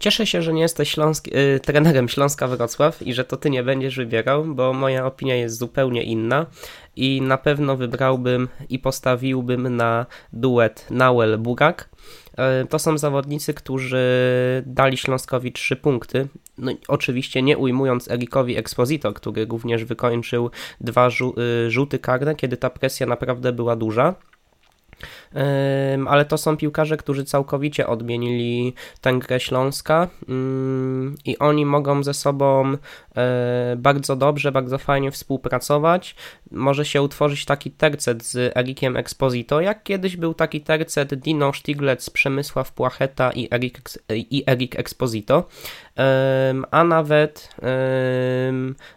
Cieszę 0.00 0.26
się, 0.26 0.42
że 0.42 0.52
nie 0.52 0.62
jesteś 0.62 0.90
Śląsk, 0.90 1.28
y, 1.28 1.60
trenerem 1.60 2.08
Śląska 2.08 2.48
Wrocław 2.48 3.02
i 3.02 3.14
że 3.14 3.24
to 3.24 3.36
ty 3.36 3.50
nie 3.50 3.62
będziesz 3.62 3.96
wybierał, 3.96 4.44
bo 4.44 4.72
moja 4.72 5.06
opinia 5.06 5.36
jest 5.36 5.58
zupełnie 5.58 6.02
inna 6.02 6.46
i 6.96 7.22
na 7.22 7.38
pewno 7.38 7.76
wybrałbym 7.76 8.48
i 8.68 8.78
postawiłbym 8.78 9.76
na 9.76 10.06
duet 10.32 10.86
Nauel-Burak. 10.90 11.88
Y, 12.62 12.66
to 12.66 12.78
są 12.78 12.98
zawodnicy, 12.98 13.54
którzy 13.54 14.02
dali 14.66 14.96
Śląskowi 14.96 15.52
trzy 15.52 15.76
punkty. 15.76 16.28
No, 16.58 16.72
oczywiście 16.88 17.42
nie 17.42 17.58
ujmując 17.58 18.10
Erikowi 18.10 18.56
Exposito, 18.56 19.12
który 19.12 19.46
również 19.46 19.84
wykończył 19.84 20.50
dwa 20.80 21.08
y, 21.08 21.70
rzuty 21.70 21.98
karne, 21.98 22.34
kiedy 22.34 22.56
ta 22.56 22.70
presja 22.70 23.06
naprawdę 23.06 23.52
była 23.52 23.76
duża 23.76 24.14
ale 26.06 26.24
to 26.24 26.38
są 26.38 26.56
piłkarze, 26.56 26.96
którzy 26.96 27.24
całkowicie 27.24 27.86
odmienili 27.86 28.74
tę 29.00 29.12
grę 29.12 29.40
Śląska 29.40 30.08
i 31.24 31.38
oni 31.38 31.66
mogą 31.66 32.02
ze 32.02 32.14
sobą 32.14 32.76
e, 33.16 33.76
bardzo 33.76 34.16
dobrze, 34.16 34.52
bardzo 34.52 34.78
fajnie 34.78 35.10
współpracować. 35.10 36.14
Może 36.50 36.84
się 36.84 37.02
utworzyć 37.02 37.44
taki 37.44 37.70
tercet 37.70 38.24
z 38.24 38.56
Erikiem 38.56 38.96
Exposito, 38.96 39.60
jak 39.60 39.82
kiedyś 39.82 40.16
był 40.16 40.34
taki 40.34 40.60
tercet 40.60 41.14
Dino 41.14 41.52
Stiglec, 41.52 42.10
Przemysław 42.10 42.72
Płacheta 42.72 43.30
i 43.32 43.48
Erik, 43.54 43.80
i 44.08 44.44
Erik 44.46 44.78
Exposito, 44.78 45.48
a 46.70 46.84
nawet 46.84 47.54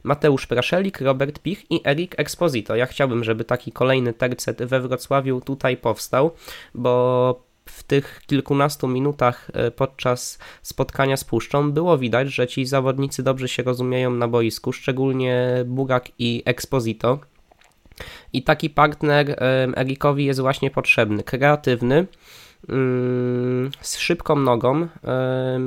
Mateusz 0.04 0.48
Praszelik, 0.48 1.02
Robert 1.02 1.40
Pich 1.40 1.72
i 1.72 1.82
Erik 1.86 2.20
Exposito. 2.20 2.76
Ja 2.76 2.86
chciałbym, 2.86 3.24
żeby 3.24 3.46
taki 3.46 3.72
kolejny 3.72 4.14
tercet 4.14 4.64
we 4.64 4.82
Wrocławiu 4.82 5.42
tutaj 5.42 5.78
powstał, 5.78 6.32
bo 6.74 7.54
w 7.66 7.84
tych 7.84 8.22
kilkunastu 8.28 8.88
minutach 8.88 9.52
e, 9.54 9.72
podczas 9.72 10.40
spotkania 10.62 11.18
z 11.18 11.24
Puszczą 11.24 11.72
było 11.72 11.98
widać, 11.98 12.34
że 12.34 12.48
ci 12.48 12.66
zawodnicy 12.66 13.24
dobrze 13.24 13.48
się 13.48 13.64
rozumieją 13.64 14.12
na 14.12 14.28
boisku, 14.28 14.74
szczególnie 14.74 15.64
Bugak 15.66 16.10
i 16.20 16.44
Exposito. 16.46 17.20
I 18.34 18.44
taki 18.44 18.70
partner 18.70 19.44
Erikowi 19.76 20.26
jest 20.26 20.40
właśnie 20.40 20.72
potrzebny, 20.72 21.24
kreatywny, 21.24 22.08
z 23.82 23.98
szybką 23.98 24.36
nogą, 24.36 24.88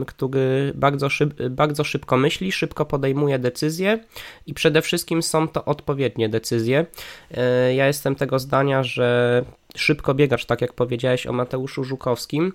który 0.07 0.73
bardzo, 0.75 1.09
szyb, 1.09 1.43
bardzo 1.51 1.85
szybko 1.85 2.17
myśli, 2.17 2.53
szybko 2.53 2.85
podejmuje 2.85 3.39
decyzje 3.39 3.99
i 4.47 4.55
przede 4.55 4.83
wszystkim 4.83 5.23
są 5.23 5.49
to 5.49 5.65
odpowiednie 5.65 6.29
decyzje. 6.29 6.87
E, 7.31 7.75
ja 7.75 7.87
jestem 7.87 8.15
tego 8.15 8.39
zdania, 8.39 8.83
że 8.83 9.45
szybko 9.77 10.15
biegacz, 10.15 10.45
tak 10.45 10.61
jak 10.61 10.73
powiedziałeś 10.73 11.27
o 11.27 11.33
Mateuszu 11.33 11.85
Żukowskim, 11.85 12.53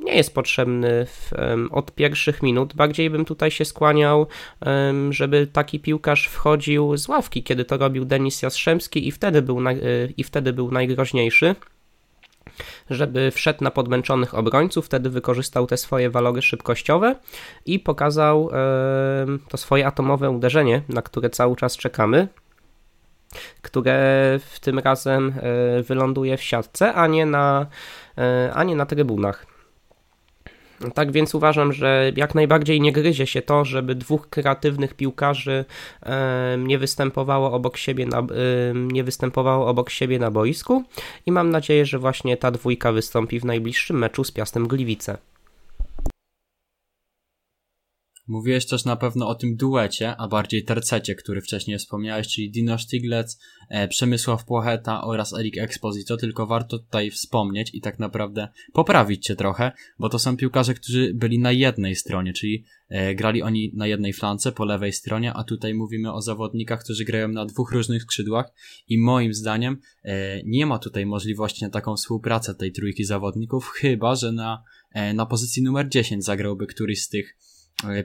nie 0.00 0.14
jest 0.16 0.34
potrzebny 0.34 1.06
w, 1.06 1.30
od 1.70 1.94
pierwszych 1.94 2.42
minut. 2.42 2.74
Bardziej 2.74 3.10
bym 3.10 3.24
tutaj 3.24 3.50
się 3.50 3.64
skłaniał, 3.64 4.26
żeby 5.10 5.46
taki 5.46 5.80
piłkarz 5.80 6.26
wchodził 6.26 6.96
z 6.96 7.08
ławki, 7.08 7.42
kiedy 7.42 7.64
to 7.64 7.76
robił 7.76 8.04
Denis 8.04 8.42
Jastrzębski 8.42 9.08
i 9.08 9.12
wtedy 9.12 9.42
był, 9.42 9.60
i 10.16 10.24
wtedy 10.24 10.52
był 10.52 10.70
najgroźniejszy 10.70 11.54
żeby 12.90 13.30
wszedł 13.30 13.64
na 13.64 13.70
podmęczonych 13.70 14.34
obrońców, 14.34 14.86
wtedy 14.86 15.10
wykorzystał 15.10 15.66
te 15.66 15.76
swoje 15.76 16.10
walory 16.10 16.42
szybkościowe 16.42 17.16
i 17.66 17.78
pokazał 17.78 18.50
to 19.48 19.56
swoje 19.56 19.86
atomowe 19.86 20.30
uderzenie, 20.30 20.82
na 20.88 21.02
które 21.02 21.30
cały 21.30 21.56
czas 21.56 21.76
czekamy 21.76 22.28
które 23.62 23.94
w 24.38 24.60
tym 24.60 24.78
razem 24.78 25.34
e, 25.36 25.82
wyląduje 25.82 26.36
w 26.36 26.42
siatce, 26.42 26.94
a 26.94 27.06
nie 27.06 27.26
na, 27.26 27.66
e, 28.18 28.50
a 28.54 28.64
nie 28.64 28.76
na 28.76 28.86
trybunach. 28.86 29.57
Tak 30.94 31.12
więc 31.12 31.34
uważam, 31.34 31.72
że 31.72 32.12
jak 32.16 32.34
najbardziej 32.34 32.80
nie 32.80 32.92
gryzie 32.92 33.26
się 33.26 33.42
to, 33.42 33.64
żeby 33.64 33.94
dwóch 33.94 34.28
kreatywnych 34.28 34.94
piłkarzy 34.94 35.64
nie 36.58 36.78
występowało 36.78 37.52
obok 37.52 37.76
siebie 37.76 38.06
na, 38.06 38.22
nie 38.74 39.04
występowało 39.04 39.66
obok 39.66 39.90
siebie 39.90 40.18
na 40.18 40.30
boisku 40.30 40.84
i 41.26 41.32
mam 41.32 41.50
nadzieję, 41.50 41.86
że 41.86 41.98
właśnie 41.98 42.36
ta 42.36 42.50
dwójka 42.50 42.92
wystąpi 42.92 43.40
w 43.40 43.44
najbliższym 43.44 43.98
meczu 43.98 44.24
z 44.24 44.30
Piastem 44.30 44.68
Gliwice. 44.68 45.18
Mówiłeś 48.28 48.66
też 48.66 48.84
na 48.84 48.96
pewno 48.96 49.28
o 49.28 49.34
tym 49.34 49.56
duecie, 49.56 50.16
a 50.16 50.28
bardziej 50.28 50.64
tercecie, 50.64 51.14
który 51.14 51.40
wcześniej 51.40 51.78
wspomniałeś, 51.78 52.28
czyli 52.28 52.50
Dino 52.50 52.78
Stiglec, 52.78 53.40
e, 53.68 53.88
Przemysław 53.88 54.44
Płocheta 54.44 55.04
oraz 55.04 55.32
Erik 55.32 55.58
Exposito, 55.58 56.16
tylko 56.16 56.46
warto 56.46 56.78
tutaj 56.78 57.10
wspomnieć 57.10 57.74
i 57.74 57.80
tak 57.80 57.98
naprawdę 57.98 58.48
poprawić 58.72 59.24
cię 59.24 59.36
trochę, 59.36 59.72
bo 59.98 60.08
to 60.08 60.18
są 60.18 60.36
piłkarze, 60.36 60.74
którzy 60.74 61.14
byli 61.14 61.38
na 61.38 61.52
jednej 61.52 61.96
stronie, 61.96 62.32
czyli 62.32 62.64
e, 62.88 63.14
grali 63.14 63.42
oni 63.42 63.72
na 63.74 63.86
jednej 63.86 64.12
flance 64.12 64.52
po 64.52 64.64
lewej 64.64 64.92
stronie, 64.92 65.32
a 65.34 65.44
tutaj 65.44 65.74
mówimy 65.74 66.12
o 66.12 66.22
zawodnikach, 66.22 66.84
którzy 66.84 67.04
grają 67.04 67.28
na 67.28 67.46
dwóch 67.46 67.72
różnych 67.72 68.02
skrzydłach 68.02 68.52
i 68.88 68.98
moim 68.98 69.34
zdaniem 69.34 69.78
e, 70.02 70.42
nie 70.42 70.66
ma 70.66 70.78
tutaj 70.78 71.06
możliwości 71.06 71.64
na 71.64 71.70
taką 71.70 71.96
współpracę 71.96 72.54
tej 72.54 72.72
trójki 72.72 73.04
zawodników, 73.04 73.68
chyba, 73.68 74.14
że 74.14 74.32
na, 74.32 74.62
na 75.14 75.26
pozycji 75.26 75.62
numer 75.62 75.88
10 75.88 76.24
zagrałby 76.24 76.66
któryś 76.66 77.02
z 77.02 77.08
tych 77.08 77.36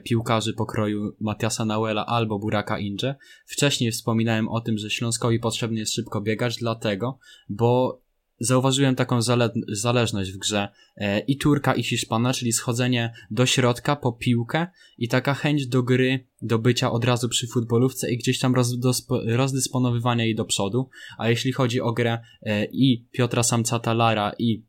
piłkarzy 0.04 0.52
pokroju 0.52 1.16
Matiasa 1.20 1.64
Nauela 1.64 2.06
albo 2.06 2.38
Buraka 2.38 2.78
Inge. 2.78 3.14
Wcześniej 3.46 3.92
wspominałem 3.92 4.48
o 4.48 4.60
tym, 4.60 4.78
że 4.78 4.90
Śląskowi 4.90 5.38
potrzebny 5.38 5.80
jest 5.80 5.94
szybko 5.94 6.20
biegać, 6.20 6.56
dlatego, 6.56 7.18
bo 7.48 8.00
zauważyłem 8.38 8.94
taką 8.94 9.22
zale 9.22 9.50
zależność 9.68 10.32
w 10.32 10.38
grze 10.38 10.68
e, 10.96 11.20
i 11.20 11.36
Turka 11.36 11.74
i 11.74 11.82
Hiszpana, 11.82 12.32
czyli 12.32 12.52
schodzenie 12.52 13.12
do 13.30 13.46
środka 13.46 13.96
po 13.96 14.12
piłkę 14.12 14.66
i 14.98 15.08
taka 15.08 15.34
chęć 15.34 15.66
do 15.66 15.82
gry, 15.82 16.26
do 16.42 16.58
bycia 16.58 16.92
od 16.92 17.04
razu 17.04 17.28
przy 17.28 17.46
futbolówce 17.46 18.12
i 18.12 18.18
gdzieś 18.18 18.38
tam 18.38 18.54
rozdysponowywania 19.26 20.24
jej 20.24 20.34
do 20.34 20.44
przodu, 20.44 20.88
a 21.18 21.28
jeśli 21.28 21.52
chodzi 21.52 21.80
o 21.80 21.92
grę 21.92 22.18
e, 22.42 22.64
i 22.64 23.06
Piotra 23.12 23.42
Samcata 23.42 23.94
Lara 23.94 24.32
i 24.38 24.64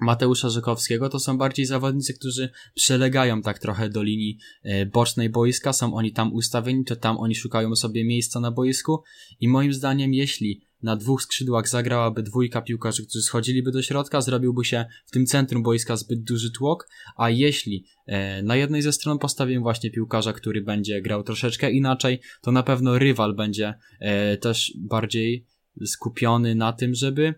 Mateusza 0.00 0.50
Żykowskiego, 0.50 1.08
to 1.08 1.18
są 1.18 1.38
bardziej 1.38 1.66
zawodnicy, 1.66 2.14
którzy 2.14 2.50
przelegają 2.74 3.42
tak 3.42 3.58
trochę 3.58 3.88
do 3.88 4.02
linii 4.02 4.38
e, 4.62 4.86
bocznej 4.86 5.30
boiska, 5.30 5.72
są 5.72 5.94
oni 5.94 6.12
tam 6.12 6.32
ustawieni, 6.32 6.84
to 6.84 6.96
tam 6.96 7.18
oni 7.18 7.34
szukają 7.34 7.76
sobie 7.76 8.04
miejsca 8.04 8.40
na 8.40 8.50
boisku. 8.50 9.02
I 9.40 9.48
moim 9.48 9.74
zdaniem, 9.74 10.14
jeśli 10.14 10.60
na 10.82 10.96
dwóch 10.96 11.22
skrzydłach 11.22 11.68
zagrałaby 11.68 12.22
dwójka 12.22 12.62
piłkarzy, 12.62 13.06
którzy 13.06 13.22
schodziliby 13.22 13.72
do 13.72 13.82
środka, 13.82 14.20
zrobiłby 14.20 14.64
się 14.64 14.84
w 15.06 15.10
tym 15.10 15.26
centrum 15.26 15.62
boiska 15.62 15.96
zbyt 15.96 16.22
duży 16.22 16.50
tłok, 16.50 16.88
a 17.16 17.30
jeśli 17.30 17.84
e, 18.06 18.42
na 18.42 18.56
jednej 18.56 18.82
ze 18.82 18.92
stron 18.92 19.18
postawię 19.18 19.60
właśnie 19.60 19.90
piłkarza, 19.90 20.32
który 20.32 20.62
będzie 20.62 21.02
grał 21.02 21.22
troszeczkę 21.22 21.70
inaczej, 21.70 22.20
to 22.42 22.52
na 22.52 22.62
pewno 22.62 22.98
rywal 22.98 23.34
będzie 23.34 23.74
e, 24.00 24.36
też 24.36 24.72
bardziej 24.76 25.46
skupiony 25.84 26.54
na 26.54 26.72
tym, 26.72 26.94
żeby 26.94 27.34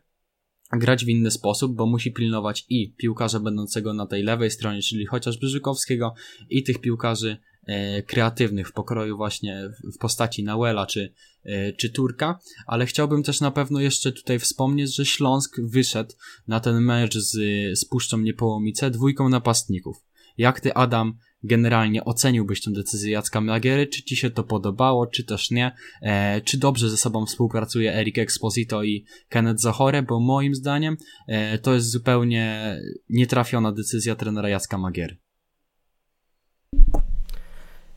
grać 0.73 1.05
w 1.05 1.09
inny 1.09 1.31
sposób, 1.31 1.75
bo 1.75 1.87
musi 1.87 2.13
pilnować 2.13 2.67
i 2.69 2.95
piłkarza 2.97 3.41
będącego 3.41 3.95
na 3.95 4.07
tej 4.07 4.23
lewej 4.23 4.51
stronie, 4.51 4.83
czyli 4.83 5.07
chociażby 5.07 5.49
Żykowskiego 5.49 6.15
i 6.51 6.63
tych 6.63 6.81
piłkarzy 6.81 7.37
e, 7.67 8.03
kreatywnych 8.03 8.69
w 8.69 8.73
pokroju 8.73 9.17
właśnie 9.17 9.71
w 9.95 9.99
postaci 9.99 10.45
Nauela 10.45 10.87
czy, 10.87 11.13
e, 11.45 11.73
czy 11.73 11.91
Turka, 11.91 12.39
ale 12.67 12.87
chciałbym 12.87 13.23
też 13.23 13.41
na 13.41 13.51
pewno 13.51 13.81
jeszcze 13.81 14.13
tutaj 14.13 14.39
wspomnieć, 14.39 14.95
że 14.95 15.07
Śląsk 15.07 15.61
wyszedł 15.61 16.15
na 16.49 16.61
ten 16.61 16.81
mecz 16.81 17.19
z, 17.19 17.33
z 17.79 17.85
Puszczą 17.85 18.19
Niepołomice 18.19 18.91
dwójką 18.91 19.29
napastników. 19.29 19.97
Jak 20.39 20.61
ty, 20.61 20.75
Adam, 20.75 21.19
generalnie 21.43 22.05
oceniłbyś 22.05 22.61
tę 22.63 22.71
decyzję 22.73 23.13
Jacka 23.13 23.41
Magiery? 23.41 23.87
Czy 23.87 24.03
ci 24.03 24.17
się 24.17 24.31
to 24.31 24.45
podobało, 24.45 25.07
czy 25.07 25.25
też 25.25 25.51
nie? 25.51 25.73
E, 26.03 26.41
czy 26.41 26.59
dobrze 26.59 26.91
ze 26.91 26.97
sobą 26.97 27.27
współpracuje 27.27 27.95
Eric 27.95 28.19
Exposito 28.19 28.83
i 28.83 29.05
Kenneth 29.29 29.61
Zachore? 29.61 30.03
Bo 30.03 30.21
moim 30.21 30.55
zdaniem 30.55 30.97
e, 31.29 31.59
to 31.59 31.75
jest 31.75 31.91
zupełnie 31.91 32.77
nietrafiona 33.11 33.73
decyzja 33.73 34.17
trenera 34.17 34.49
Jacka 34.49 34.79
Magiery. 34.79 35.17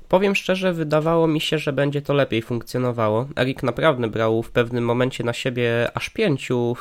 Powiem 0.10 0.36
szczerze, 0.36 0.74
wydawało 0.74 1.28
mi 1.28 1.42
się, 1.42 1.58
że 1.58 1.74
będzie 1.74 2.02
to 2.02 2.14
lepiej 2.14 2.42
funkcjonowało. 2.42 3.28
Erik 3.40 3.64
naprawdę 3.64 4.08
brał 4.08 4.44
w 4.44 4.52
pewnym 4.52 4.86
momencie 4.86 5.24
na 5.24 5.34
siebie 5.34 5.92
aż 5.94 6.10
pięciu, 6.10 6.76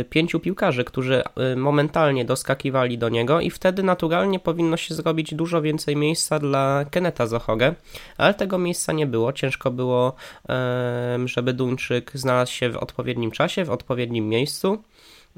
y, 0.00 0.04
pięciu 0.04 0.40
piłkarzy, 0.40 0.84
którzy 0.84 1.22
y, 1.52 1.56
momentalnie 1.56 2.24
doskakiwali 2.24 2.98
do 2.98 3.08
niego 3.08 3.40
i 3.40 3.50
wtedy 3.50 3.82
naturalnie 3.82 4.40
powinno 4.40 4.76
się 4.76 4.94
zrobić 4.94 5.34
dużo 5.34 5.62
więcej 5.62 5.96
miejsca 5.96 6.38
dla 6.38 6.84
Keneta 6.90 7.26
Zohogę, 7.26 7.74
ale 8.18 8.34
tego 8.34 8.58
miejsca 8.58 8.92
nie 8.92 9.06
było. 9.06 9.32
Ciężko 9.32 9.70
było, 9.70 10.14
żeby 11.24 11.52
Duńczyk 11.52 12.10
znalazł 12.14 12.52
się 12.52 12.70
w 12.70 12.76
odpowiednim 12.76 13.30
czasie, 13.30 13.64
w 13.64 13.70
odpowiednim 13.70 14.28
miejscu. 14.28 14.82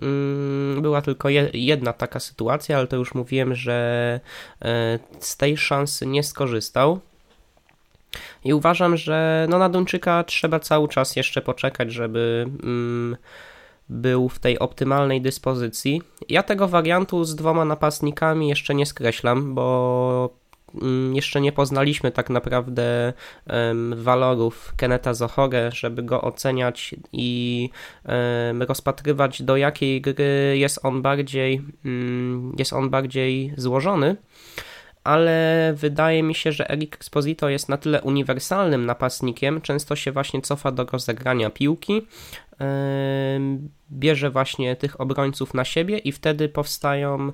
Mm, 0.03 0.83
była 0.83 1.03
tylko 1.03 1.29
jedna 1.53 1.93
taka 1.93 2.21
sytuacja, 2.21 2.79
ale 2.79 2.87
to 2.87 2.97
już 2.97 3.15
mówiłem, 3.15 3.55
że 3.55 4.21
e, 4.63 4.99
z 5.19 5.37
tej 5.37 5.57
szansy 5.57 6.07
nie 6.07 6.23
skorzystał. 6.23 7.01
I 8.45 8.55
uważam, 8.55 8.97
że 8.97 9.47
no 9.51 9.59
na 9.59 9.69
Duńczyka 9.69 10.25
trzeba 10.25 10.61
cały 10.61 10.89
czas 10.89 11.17
jeszcze 11.17 11.43
poczekać, 11.43 11.93
żeby 11.93 12.47
mm, 12.63 13.17
był 13.89 14.29
w 14.29 14.39
tej 14.39 14.59
optymalnej 14.59 15.23
dyspozycji. 15.23 16.03
Ja 16.29 16.43
tego 16.43 16.69
wariantu 16.69 17.25
z 17.25 17.37
dwoma 17.37 17.65
napastnikami 17.65 18.49
jeszcze 18.49 18.75
nie 18.75 18.87
skreślam, 18.87 19.55
bo 19.55 20.35
mm, 20.75 21.15
jeszcze 21.15 21.41
nie 21.41 21.53
poznaliśmy 21.53 22.11
tak 22.11 22.31
naprawdę 22.31 23.13
um, 23.47 23.95
walorów 23.97 24.73
Keneta 24.77 25.15
Zohore, 25.15 25.71
żeby 25.73 26.03
go 26.03 26.21
oceniać 26.21 26.95
i 27.13 27.71
rozpatrywać 28.69 29.43
do 29.43 29.57
jakiej 29.57 30.01
gry 30.01 30.55
jest 30.59 30.85
on 30.85 31.03
bardziej, 31.03 31.63
um, 31.85 32.55
jest 32.59 32.73
on 32.73 32.91
bardziej 32.91 33.55
złożony 33.57 34.17
ale 35.05 35.73
wydaje 35.77 36.23
mi 36.23 36.35
się, 36.35 36.53
że 36.53 36.71
Eric 36.71 36.95
Exposito 36.95 37.49
jest 37.49 37.69
na 37.69 37.77
tyle 37.77 38.03
uniwersalnym 38.03 38.87
napastnikiem, 38.87 39.61
często 39.61 39.97
się 39.97 40.13
właśnie 40.13 40.43
cofa 40.43 40.73
do 40.73 40.85
rozegrania 40.85 41.51
piłki, 41.51 42.07
bierze 43.91 44.31
właśnie 44.31 44.77
tych 44.77 45.01
obrońców 45.01 45.55
na 45.55 45.65
siebie 45.65 45.99
i 45.99 46.13
wtedy 46.13 46.49
powstają 46.49 47.33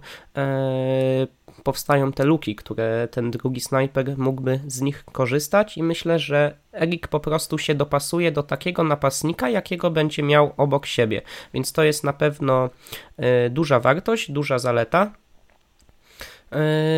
powstają 1.62 2.12
te 2.12 2.24
luki, 2.24 2.56
które 2.56 3.08
ten 3.10 3.30
drugi 3.30 3.60
snajper 3.60 4.18
mógłby 4.18 4.60
z 4.66 4.80
nich 4.80 5.04
korzystać 5.04 5.78
i 5.78 5.82
myślę, 5.82 6.18
że 6.18 6.56
Erik 6.72 7.08
po 7.08 7.20
prostu 7.20 7.58
się 7.58 7.74
dopasuje 7.74 8.32
do 8.32 8.42
takiego 8.42 8.84
napastnika, 8.84 9.48
jakiego 9.48 9.90
będzie 9.90 10.22
miał 10.22 10.52
obok 10.56 10.86
siebie, 10.86 11.22
więc 11.54 11.72
to 11.72 11.84
jest 11.84 12.04
na 12.04 12.12
pewno 12.12 12.70
e, 13.16 13.50
duża 13.50 13.80
wartość, 13.80 14.30
duża 14.30 14.58
zaleta. 14.58 15.12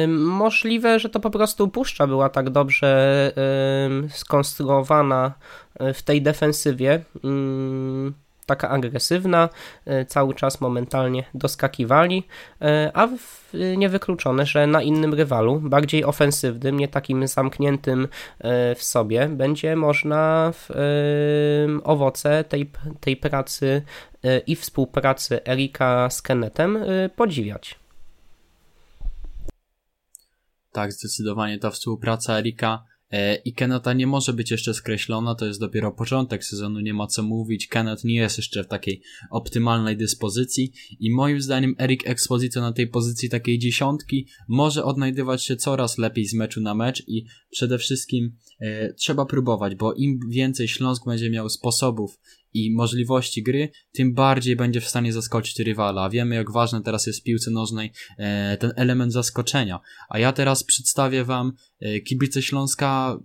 Możliwe, 0.09 0.99
że 0.99 1.09
to 1.09 1.21
po 1.21 1.31
prostu 1.31 1.69
puszcza 1.69 2.07
była 2.07 2.29
tak 2.29 2.51
dobrze 2.51 3.33
skonstruowana 4.11 5.33
e, 5.79 5.95
w 5.95 6.03
tej 6.03 6.23
defensywie, 6.23 7.05
taka 8.47 8.69
agresywna, 8.69 9.49
cały 10.07 10.35
czas 10.35 10.61
momentalnie 10.61 11.25
doskakiwali, 11.35 12.25
a 12.95 13.09
niewykluczone, 13.77 14.47
że 14.47 14.67
na 14.67 14.83
innym 14.83 15.15
rywalu, 15.15 15.61
bardziej 15.61 16.05
ofensywnym, 16.05 16.79
nie 16.79 16.89
takim 16.89 17.29
zamkniętym 17.29 18.09
w 18.77 18.83
sobie, 18.83 19.29
będzie 19.29 19.77
można 19.77 20.53
owoce 21.85 22.45
tej, 22.45 22.71
tej 23.01 23.17
pracy 23.17 23.83
i 24.47 24.57
współpracy 24.57 25.45
Erika 25.45 26.11
z 26.11 26.23
Kennetem 26.23 26.79
podziwiać. 27.17 27.86
Tak, 30.77 30.93
zdecydowanie 30.93 31.59
ta 31.59 31.71
współpraca 31.71 32.39
Erika 32.39 32.85
e, 33.11 33.35
i 33.37 33.53
Kenata 33.55 33.93
nie 33.93 34.07
może 34.07 34.33
być 34.33 34.51
jeszcze 34.51 34.75
skreślona, 34.75 35.35
to 35.35 35.47
jest 35.47 35.61
dopiero 35.61 35.93
początek 35.93 36.45
sezonu, 36.45 36.81
nie 36.81 36.95
ma 36.95 37.07
co 37.07 37.23
mówić. 37.23 37.67
Kenneth 37.67 38.05
nie 38.05 38.15
jest 38.15 38.37
jeszcze 38.37 38.65
w 38.65 38.69
takiej 38.69 39.03
optymalnej 39.31 39.97
dyspozycji 39.97 40.73
i 41.01 41.11
moim 41.11 41.41
zdaniem 41.41 41.75
Erik 41.81 42.09
Exposito 42.09 42.61
na 42.61 42.73
tej 42.73 42.89
pozycji 42.89 43.31
takiej 43.31 43.59
dziesiątki 43.59 44.29
może 44.49 44.85
odnajdywać 44.85 45.45
się 45.45 45.57
coraz 45.57 45.99
lepiej 45.99 46.27
z 46.27 46.35
meczu 46.35 46.61
na 46.61 46.75
mecz 46.75 47.09
i 47.09 47.25
przede 47.51 47.79
wszystkim 47.79 48.37
e, 48.61 48.95
trzeba 48.95 49.27
próbować, 49.27 49.75
bo 49.75 49.93
im 49.95 50.21
więcej 50.31 50.69
Śląsk 50.69 51.05
będzie 51.07 51.31
miał 51.31 51.49
sposobów 51.49 52.19
i 52.55 52.75
możliwości 52.75 53.43
gry, 53.43 53.69
tym 53.93 54.15
bardziej 54.15 54.57
będzie 54.57 54.81
w 54.81 54.89
stanie 54.89 55.13
zaskoczyć 55.13 55.59
rywala. 55.59 56.11
Wiemy, 56.11 56.35
jak 56.35 56.53
ważny 56.53 56.83
teraz 56.83 57.07
jest 57.07 57.21
w 57.21 57.23
piłce 57.23 57.51
nożnej 57.51 57.93
e, 58.19 58.57
ten 58.57 58.73
element 58.77 59.13
zaskoczenia. 59.13 59.81
A 60.09 60.19
ja 60.19 60.33
teraz 60.33 60.65
przedstawię 60.65 61.25
Wam 61.25 61.53
e, 61.81 62.01
kibice 62.01 62.43
Śląska 62.43 63.19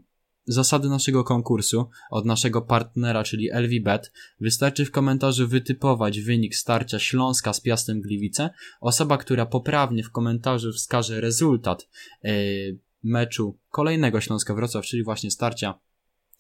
zasady 0.45 0.89
naszego 0.89 1.23
konkursu 1.23 1.89
od 2.12 2.25
naszego 2.25 2.62
partnera, 2.62 3.23
czyli 3.23 3.49
LVBet. 3.51 4.12
Wystarczy 4.39 4.86
w 4.86 4.91
komentarzu 4.91 5.47
wytypować 5.47 6.21
wynik 6.21 6.55
starcia 6.55 6.99
Śląska 6.99 7.53
z 7.53 7.62
Piastem 7.62 8.01
Gliwice. 8.01 8.49
Osoba, 8.81 9.17
która 9.17 9.45
poprawnie 9.45 10.03
w 10.03 10.12
komentarzu 10.12 10.71
wskaże 10.71 11.21
rezultat 11.21 11.88
e, 12.23 12.31
meczu 13.03 13.57
kolejnego 13.69 14.21
Śląska 14.21 14.55
Wrocław, 14.55 14.86
czyli 14.86 15.03
właśnie 15.03 15.31
starcia 15.31 15.79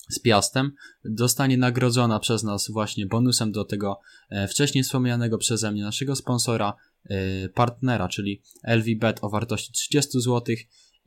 z 0.09 0.19
Piastem, 0.19 0.71
dostanie 1.05 1.57
nagrodzona 1.57 2.19
przez 2.19 2.43
nas 2.43 2.71
właśnie 2.71 3.05
bonusem 3.05 3.51
do 3.51 3.65
tego 3.65 3.99
e, 4.29 4.47
wcześniej 4.47 4.83
wspomnianego 4.83 5.37
przeze 5.37 5.71
mnie 5.71 5.83
naszego 5.83 6.15
sponsora, 6.15 6.73
e, 7.05 7.49
partnera, 7.49 8.07
czyli 8.07 8.41
LVBet 8.63 9.19
o 9.21 9.29
wartości 9.29 9.71
30 9.73 10.21
zł. 10.21 10.55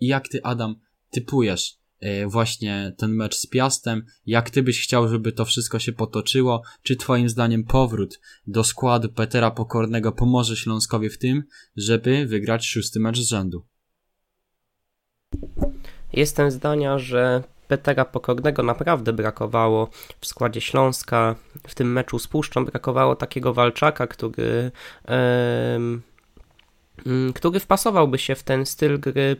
I 0.00 0.06
jak 0.06 0.28
ty, 0.28 0.42
Adam, 0.42 0.76
typujesz 1.10 1.78
e, 2.00 2.26
właśnie 2.26 2.94
ten 2.96 3.14
mecz 3.14 3.36
z 3.36 3.46
Piastem? 3.46 4.04
Jak 4.26 4.50
ty 4.50 4.62
byś 4.62 4.82
chciał, 4.82 5.08
żeby 5.08 5.32
to 5.32 5.44
wszystko 5.44 5.78
się 5.78 5.92
potoczyło? 5.92 6.62
Czy 6.82 6.96
twoim 6.96 7.28
zdaniem 7.28 7.64
powrót 7.64 8.20
do 8.46 8.64
składu 8.64 9.08
Petera 9.08 9.50
Pokornego 9.50 10.12
pomoże 10.12 10.56
Śląskowi 10.56 11.10
w 11.10 11.18
tym, 11.18 11.42
żeby 11.76 12.26
wygrać 12.26 12.66
szósty 12.66 13.00
mecz 13.00 13.18
z 13.18 13.28
rzędu? 13.28 13.66
Jestem 16.12 16.50
zdania, 16.50 16.98
że 16.98 17.42
Petera 17.68 18.04
Pokornego 18.04 18.62
naprawdę 18.62 19.12
brakowało 19.12 19.88
w 20.20 20.26
składzie 20.26 20.60
Śląska. 20.60 21.34
W 21.68 21.74
tym 21.74 21.92
meczu 21.92 22.18
z 22.18 22.28
Puszczą 22.28 22.64
brakowało 22.64 23.16
takiego 23.16 23.54
walczaka, 23.54 24.06
który, 24.06 24.70
um, 25.08 26.02
który 27.34 27.60
wpasowałby 27.60 28.18
się 28.18 28.34
w 28.34 28.42
ten 28.42 28.66
styl 28.66 29.00
gry 29.00 29.36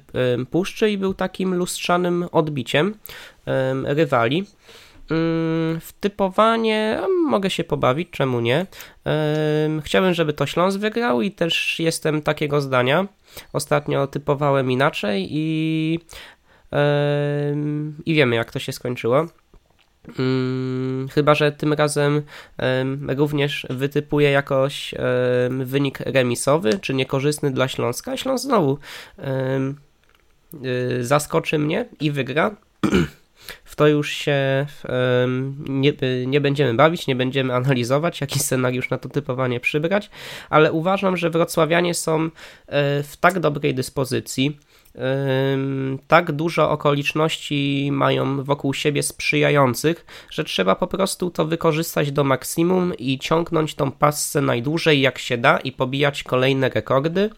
Puszczy 0.50 0.90
i 0.90 0.98
był 0.98 1.14
takim 1.14 1.54
lustrzanym 1.54 2.28
odbiciem 2.32 2.94
rywali. 3.84 4.46
W 5.80 5.92
typowanie 6.00 7.00
mogę 7.26 7.50
się 7.50 7.64
pobawić, 7.64 8.10
czemu 8.10 8.40
nie? 8.40 8.66
Chciałbym, 9.82 10.14
żeby 10.14 10.32
to 10.32 10.46
Śląsk 10.46 10.78
wygrał 10.78 11.22
i 11.22 11.30
też 11.30 11.80
jestem 11.80 12.22
takiego 12.22 12.60
zdania. 12.60 13.06
Ostatnio 13.52 14.06
typowałem 14.06 14.70
inaczej 14.70 15.28
i 15.30 16.00
i 18.06 18.14
wiemy, 18.14 18.36
jak 18.36 18.52
to 18.52 18.58
się 18.58 18.72
skończyło. 18.72 19.26
Hmm, 20.16 21.08
chyba, 21.08 21.34
że 21.34 21.52
tym 21.52 21.72
razem 21.72 22.22
również 23.08 23.66
wytypuje 23.70 24.30
jakoś 24.30 24.94
wynik 25.50 26.00
remisowy, 26.00 26.78
czy 26.78 26.94
niekorzystny 26.94 27.50
dla 27.50 27.68
Śląska. 27.68 28.16
Śląsk 28.16 28.44
znowu 28.44 28.78
y, 30.64 31.04
zaskoczy 31.04 31.58
mnie 31.58 31.88
i 32.00 32.10
wygra. 32.10 32.56
W 33.64 33.76
to 33.76 33.88
już 33.88 34.10
się 34.10 34.66
nie, 35.68 35.92
nie, 36.26 36.40
będziemy 36.40 36.74
bawić, 36.74 37.06
nie 37.06 37.16
będziemy 37.16 37.54
analizować, 37.54 38.20
jaki 38.20 38.38
scenariusz 38.38 38.90
na 38.90 38.98
to 38.98 39.08
typowanie 39.08 39.60
przybrać, 39.60 40.10
ale 40.50 40.72
uważam, 40.72 41.16
że 41.16 41.30
wrocławianie 41.30 41.94
są 41.94 42.24
e, 42.24 42.30
w 43.02 43.16
tak 43.20 43.40
dobrej 43.40 43.74
dyspozycji, 43.74 44.58
tak 46.06 46.32
dużo 46.32 46.70
okoliczności 46.70 47.88
mają 47.92 48.44
wokół 48.44 48.74
siebie 48.74 49.02
sprzyjających, 49.02 50.06
że 50.30 50.44
trzeba 50.44 50.74
po 50.74 50.86
prostu 50.86 51.30
to 51.30 51.44
wykorzystać 51.44 52.12
do 52.12 52.24
maksimum 52.24 52.94
i 52.98 53.18
ciągnąć 53.18 53.74
tą 53.74 53.92
pasę 53.92 54.40
najdłużej 54.40 55.00
jak 55.00 55.18
się 55.18 55.38
da 55.38 55.58
i 55.58 55.72
pobijać 55.72 56.22
kolejne 56.22 56.68
rekordy. 56.68 57.30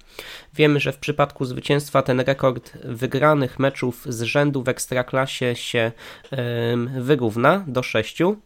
Wiemy, 0.54 0.80
że 0.80 0.92
w 0.92 0.98
przypadku 0.98 1.44
zwycięstwa 1.44 2.02
ten 2.02 2.20
rekord 2.20 2.72
wygranych 2.84 3.58
meczów 3.58 4.04
z 4.08 4.22
rzędu 4.22 4.62
w 4.62 4.68
ekstraklasie 4.68 5.54
się 5.54 5.92
wyrówna 6.98 7.64
do 7.66 7.82
sześciu. 7.82 8.36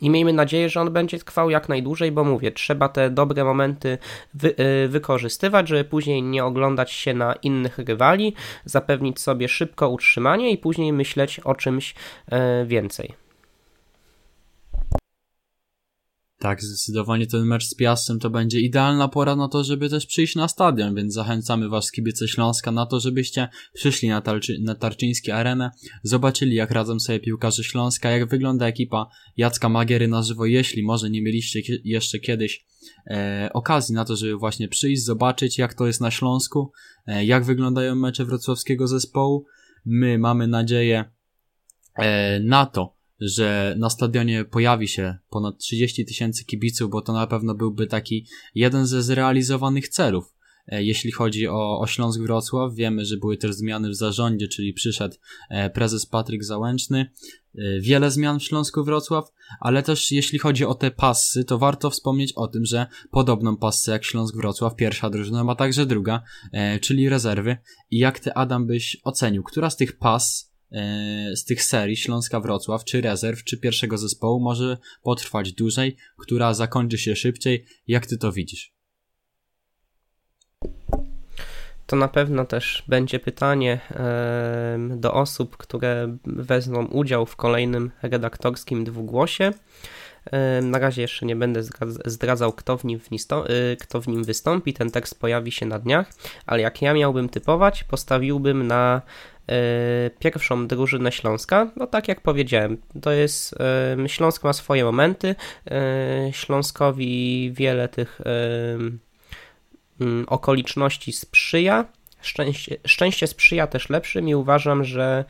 I 0.00 0.10
miejmy 0.10 0.32
nadzieję, 0.32 0.68
że 0.68 0.80
on 0.80 0.92
będzie 0.92 1.18
trwał 1.18 1.50
jak 1.50 1.68
najdłużej, 1.68 2.12
bo 2.12 2.24
mówię, 2.24 2.52
trzeba 2.52 2.88
te 2.88 3.10
dobre 3.10 3.44
momenty 3.44 3.98
wy, 4.34 4.54
y, 4.84 4.88
wykorzystywać, 4.88 5.68
żeby 5.68 5.84
później 5.84 6.22
nie 6.22 6.44
oglądać 6.44 6.92
się 6.92 7.14
na 7.14 7.34
innych 7.34 7.78
rywali, 7.78 8.34
zapewnić 8.64 9.20
sobie 9.20 9.48
szybko 9.48 9.88
utrzymanie 9.88 10.50
i 10.50 10.58
później 10.58 10.92
myśleć 10.92 11.40
o 11.40 11.54
czymś 11.54 11.94
y, 12.62 12.66
więcej. 12.66 13.27
Tak, 16.38 16.62
zdecydowanie 16.62 17.26
ten 17.26 17.44
mecz 17.44 17.64
z 17.64 17.74
Piastem 17.74 18.18
to 18.18 18.30
będzie 18.30 18.60
idealna 18.60 19.08
pora 19.08 19.36
na 19.36 19.48
to, 19.48 19.64
żeby 19.64 19.90
też 19.90 20.06
przyjść 20.06 20.36
na 20.36 20.48
stadion, 20.48 20.94
więc 20.94 21.14
zachęcamy 21.14 21.68
was 21.68 21.90
kibice 21.92 22.28
Śląska 22.28 22.72
na 22.72 22.86
to, 22.86 23.00
żebyście 23.00 23.48
przyszli 23.72 24.08
na, 24.08 24.20
Tarczy, 24.20 24.58
na 24.62 24.74
Tarczyńskie 24.74 25.36
Arenę, 25.36 25.70
zobaczyli 26.02 26.54
jak 26.54 26.70
radzą 26.70 27.00
sobie 27.00 27.20
piłkarze 27.20 27.64
Śląska, 27.64 28.10
jak 28.10 28.28
wygląda 28.28 28.66
ekipa 28.66 29.06
Jacka 29.36 29.68
Magiery 29.68 30.08
na 30.08 30.22
żywo, 30.22 30.46
jeśli 30.46 30.82
może 30.82 31.10
nie 31.10 31.22
mieliście 31.22 31.60
jeszcze 31.84 32.18
kiedyś 32.18 32.66
e, 33.06 33.50
okazji 33.52 33.94
na 33.94 34.04
to, 34.04 34.16
żeby 34.16 34.36
właśnie 34.36 34.68
przyjść, 34.68 35.04
zobaczyć 35.04 35.58
jak 35.58 35.74
to 35.74 35.86
jest 35.86 36.00
na 36.00 36.10
Śląsku, 36.10 36.72
e, 37.06 37.24
jak 37.24 37.44
wyglądają 37.44 37.94
mecze 37.94 38.24
wrocławskiego 38.24 38.88
zespołu. 38.88 39.46
My 39.84 40.18
mamy 40.18 40.46
nadzieję 40.46 41.04
e, 41.94 42.40
na 42.40 42.66
to, 42.66 42.97
że 43.20 43.74
na 43.78 43.90
stadionie 43.90 44.44
pojawi 44.44 44.88
się 44.88 45.18
ponad 45.30 45.58
30 45.58 46.06
tysięcy 46.06 46.44
kibiców, 46.44 46.90
bo 46.90 47.02
to 47.02 47.12
na 47.12 47.26
pewno 47.26 47.54
byłby 47.54 47.86
taki 47.86 48.26
jeden 48.54 48.86
ze 48.86 49.02
zrealizowanych 49.02 49.88
celów. 49.88 50.38
E, 50.68 50.84
jeśli 50.84 51.12
chodzi 51.12 51.48
o, 51.48 51.80
o 51.80 51.86
Śląsk 51.86 52.20
Wrocław, 52.20 52.74
wiemy, 52.74 53.04
że 53.04 53.16
były 53.16 53.36
też 53.36 53.54
zmiany 53.54 53.90
w 53.90 53.94
zarządzie, 53.94 54.48
czyli 54.48 54.72
przyszedł 54.72 55.16
e, 55.50 55.70
prezes 55.70 56.06
Patryk 56.06 56.44
Załęczny. 56.44 57.10
E, 57.54 57.80
wiele 57.80 58.10
zmian 58.10 58.38
w 58.38 58.42
Śląsku 58.42 58.84
Wrocław, 58.84 59.24
ale 59.60 59.82
też 59.82 60.12
jeśli 60.12 60.38
chodzi 60.38 60.64
o 60.64 60.74
te 60.74 60.90
pasy, 60.90 61.44
to 61.44 61.58
warto 61.58 61.90
wspomnieć 61.90 62.32
o 62.32 62.48
tym, 62.48 62.64
że 62.64 62.86
podobną 63.10 63.56
pasę 63.56 63.92
jak 63.92 64.04
Śląsk 64.04 64.36
Wrocław, 64.36 64.76
pierwsza 64.76 65.10
drużyna 65.10 65.44
ma 65.44 65.54
także 65.54 65.86
druga, 65.86 66.22
czyli 66.80 67.08
rezerwy. 67.08 67.56
I 67.90 67.98
jak 67.98 68.20
ty, 68.20 68.34
Adam, 68.34 68.66
byś 68.66 68.96
ocenił, 69.04 69.42
która 69.42 69.70
z 69.70 69.76
tych 69.76 69.98
pas 69.98 70.47
z 71.34 71.44
tych 71.44 71.62
serii 71.62 71.96
Śląska 71.96 72.40
Wrocław, 72.40 72.84
czy 72.84 73.00
rezerw, 73.00 73.44
czy 73.44 73.58
pierwszego 73.58 73.98
zespołu 73.98 74.40
może 74.40 74.78
potrwać 75.02 75.52
dłużej, 75.52 75.96
która 76.18 76.54
zakończy 76.54 76.98
się 76.98 77.16
szybciej. 77.16 77.64
Jak 77.86 78.06
ty 78.06 78.18
to 78.18 78.32
widzisz? 78.32 78.72
To 81.86 81.96
na 81.96 82.08
pewno 82.08 82.44
też 82.44 82.84
będzie 82.88 83.18
pytanie 83.18 83.80
do 84.96 85.14
osób, 85.14 85.56
które 85.56 86.18
wezmą 86.24 86.86
udział 86.86 87.26
w 87.26 87.36
kolejnym 87.36 87.90
redaktorskim 88.02 88.84
dwugłosie. 88.84 89.52
Na 90.62 90.78
razie 90.78 91.02
jeszcze 91.02 91.26
nie 91.26 91.36
będę 91.36 91.62
zdradzał, 92.04 92.52
kto 92.52 92.76
w, 92.76 92.84
nim 92.84 93.00
y, 93.50 93.76
kto 93.80 94.00
w 94.00 94.08
nim 94.08 94.24
wystąpi. 94.24 94.74
Ten 94.74 94.90
tekst 94.90 95.20
pojawi 95.20 95.52
się 95.52 95.66
na 95.66 95.78
dniach, 95.78 96.12
ale 96.46 96.62
jak 96.62 96.82
ja 96.82 96.94
miałbym 96.94 97.28
typować, 97.28 97.84
postawiłbym 97.84 98.66
na 98.66 99.02
E, 99.48 100.10
pierwszą 100.18 100.66
drużynę 100.66 101.12
Śląska. 101.12 101.70
No 101.76 101.86
tak 101.86 102.08
jak 102.08 102.20
powiedziałem, 102.20 102.76
to 103.02 103.12
jest 103.12 103.54
Śląsk 104.06 104.44
ma 104.44 104.52
swoje 104.52 104.84
momenty. 104.84 105.34
E, 105.70 106.30
Śląskowi 106.32 107.52
wiele 107.54 107.88
tych 107.88 108.20
okoliczności 110.26 111.12
sprzyja. 111.12 111.84
Szczęście, 112.22 112.76
szczęście 112.86 113.26
sprzyja 113.26 113.66
też 113.66 113.88
lepszym 113.90 114.28
i 114.28 114.34
uważam, 114.34 114.84
że 114.84 115.24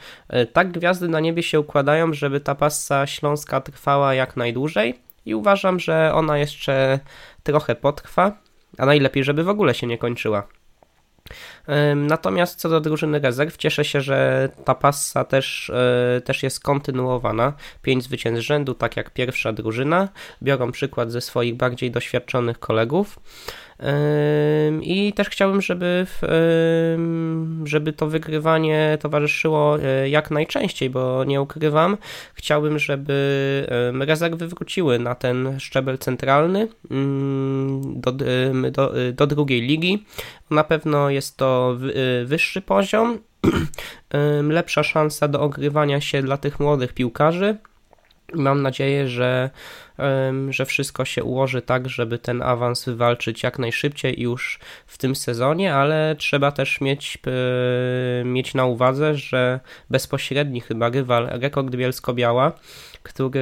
tak 0.53 0.72
gwiazdy 0.72 1.09
na 1.09 1.20
niebie 1.20 1.42
się 1.42 1.61
układają, 1.61 2.12
żeby 2.12 2.40
ta 2.40 2.55
pasa 2.55 3.07
śląska 3.07 3.61
trwała 3.61 4.14
jak 4.14 4.37
najdłużej 4.37 4.94
i 5.27 5.35
uważam, 5.35 5.81
że 5.81 6.14
ona 6.14 6.38
jeszcze 6.38 6.98
trochę 7.42 7.74
potrwa, 7.74 8.33
a 8.79 8.87
najlepiej, 8.87 9.24
żeby 9.24 9.44
w 9.44 9.48
ogóle 9.48 9.74
się 9.74 9.87
nie 9.87 9.98
kończyła. 9.98 10.48
Natomiast 11.96 12.61
co 12.61 12.68
do 12.68 12.81
drużyny 12.81 13.18
rezerw, 13.18 13.57
cieszę 13.57 13.85
się, 13.85 14.01
że 14.01 14.48
ta 14.64 14.74
passa 14.74 15.24
też, 15.24 15.70
e, 15.70 16.20
też 16.20 16.42
jest 16.42 16.61
kontynuowana. 16.61 17.53
Pięć 17.83 18.05
zwycięstw 18.05 18.46
rzędu, 18.46 18.74
tak 18.74 18.96
jak 18.96 19.11
pierwsza 19.11 19.53
drużyna. 19.53 20.09
Biorą 20.42 20.72
przykład 20.72 21.12
ze 21.12 21.20
swoich 21.20 21.55
bardziej 21.57 21.90
doświadczonych 21.90 22.59
kolegów. 22.59 23.18
I 24.83 25.12
też 25.12 25.29
chciałbym, 25.29 25.62
żeby, 25.62 26.07
żeby 27.64 27.93
to 27.93 28.07
wygrywanie 28.07 28.99
towarzyszyło 29.01 29.79
e, 29.83 30.09
jak 30.09 30.31
najczęściej, 30.31 30.91
bo 30.91 31.25
nie 31.25 31.43
ukrywam, 31.43 31.97
chciałbym, 32.35 32.79
żeby 32.79 33.67
rezerwy 34.01 34.49
wróciły 34.49 34.99
na 34.99 35.14
ten 35.14 35.61
szczebel 35.61 35.99
centralny 35.99 36.69
do, 37.95 38.12
do, 38.73 38.93
do 39.12 39.27
drugiej 39.27 39.61
ligi. 39.61 40.05
Na 40.51 40.64
pewno 40.64 41.11
jest 41.11 41.37
to 41.37 41.77
e, 42.21 42.25
wyższy 42.25 42.62
poziom, 42.62 43.19
lepsza 44.49 44.83
szansa 44.83 45.29
do 45.29 45.41
ogrywania 45.41 46.01
się 46.01 46.23
dla 46.23 46.37
tych 46.37 46.61
młodych 46.61 46.93
piłkarzy. 46.93 47.57
Mam 48.35 48.62
nadzieję, 48.62 49.09
że 49.09 49.51
że 50.51 50.67
wszystko 50.67 51.05
się 51.05 51.25
ułoży 51.25 51.62
tak, 51.62 51.88
żeby 51.88 52.19
ten 52.19 52.43
awans 52.43 52.85
wywalczyć 52.85 53.43
jak 53.43 53.59
najszybciej 53.59 54.21
już 54.21 54.59
w 54.87 54.99
tym 54.99 55.17
sezonie, 55.17 55.75
ale 55.75 56.17
trzeba 56.19 56.53
też 56.53 56.81
mieć, 56.81 57.19
mieć 58.25 58.55
na 58.55 58.64
uwadze, 58.64 59.14
że 59.14 59.61
bezpośredni 59.91 60.61
chyba 60.61 60.88
rywal 60.88 61.27
rekord 61.27 61.77
Bielsko-Biała, 61.77 62.53
który 63.09 63.40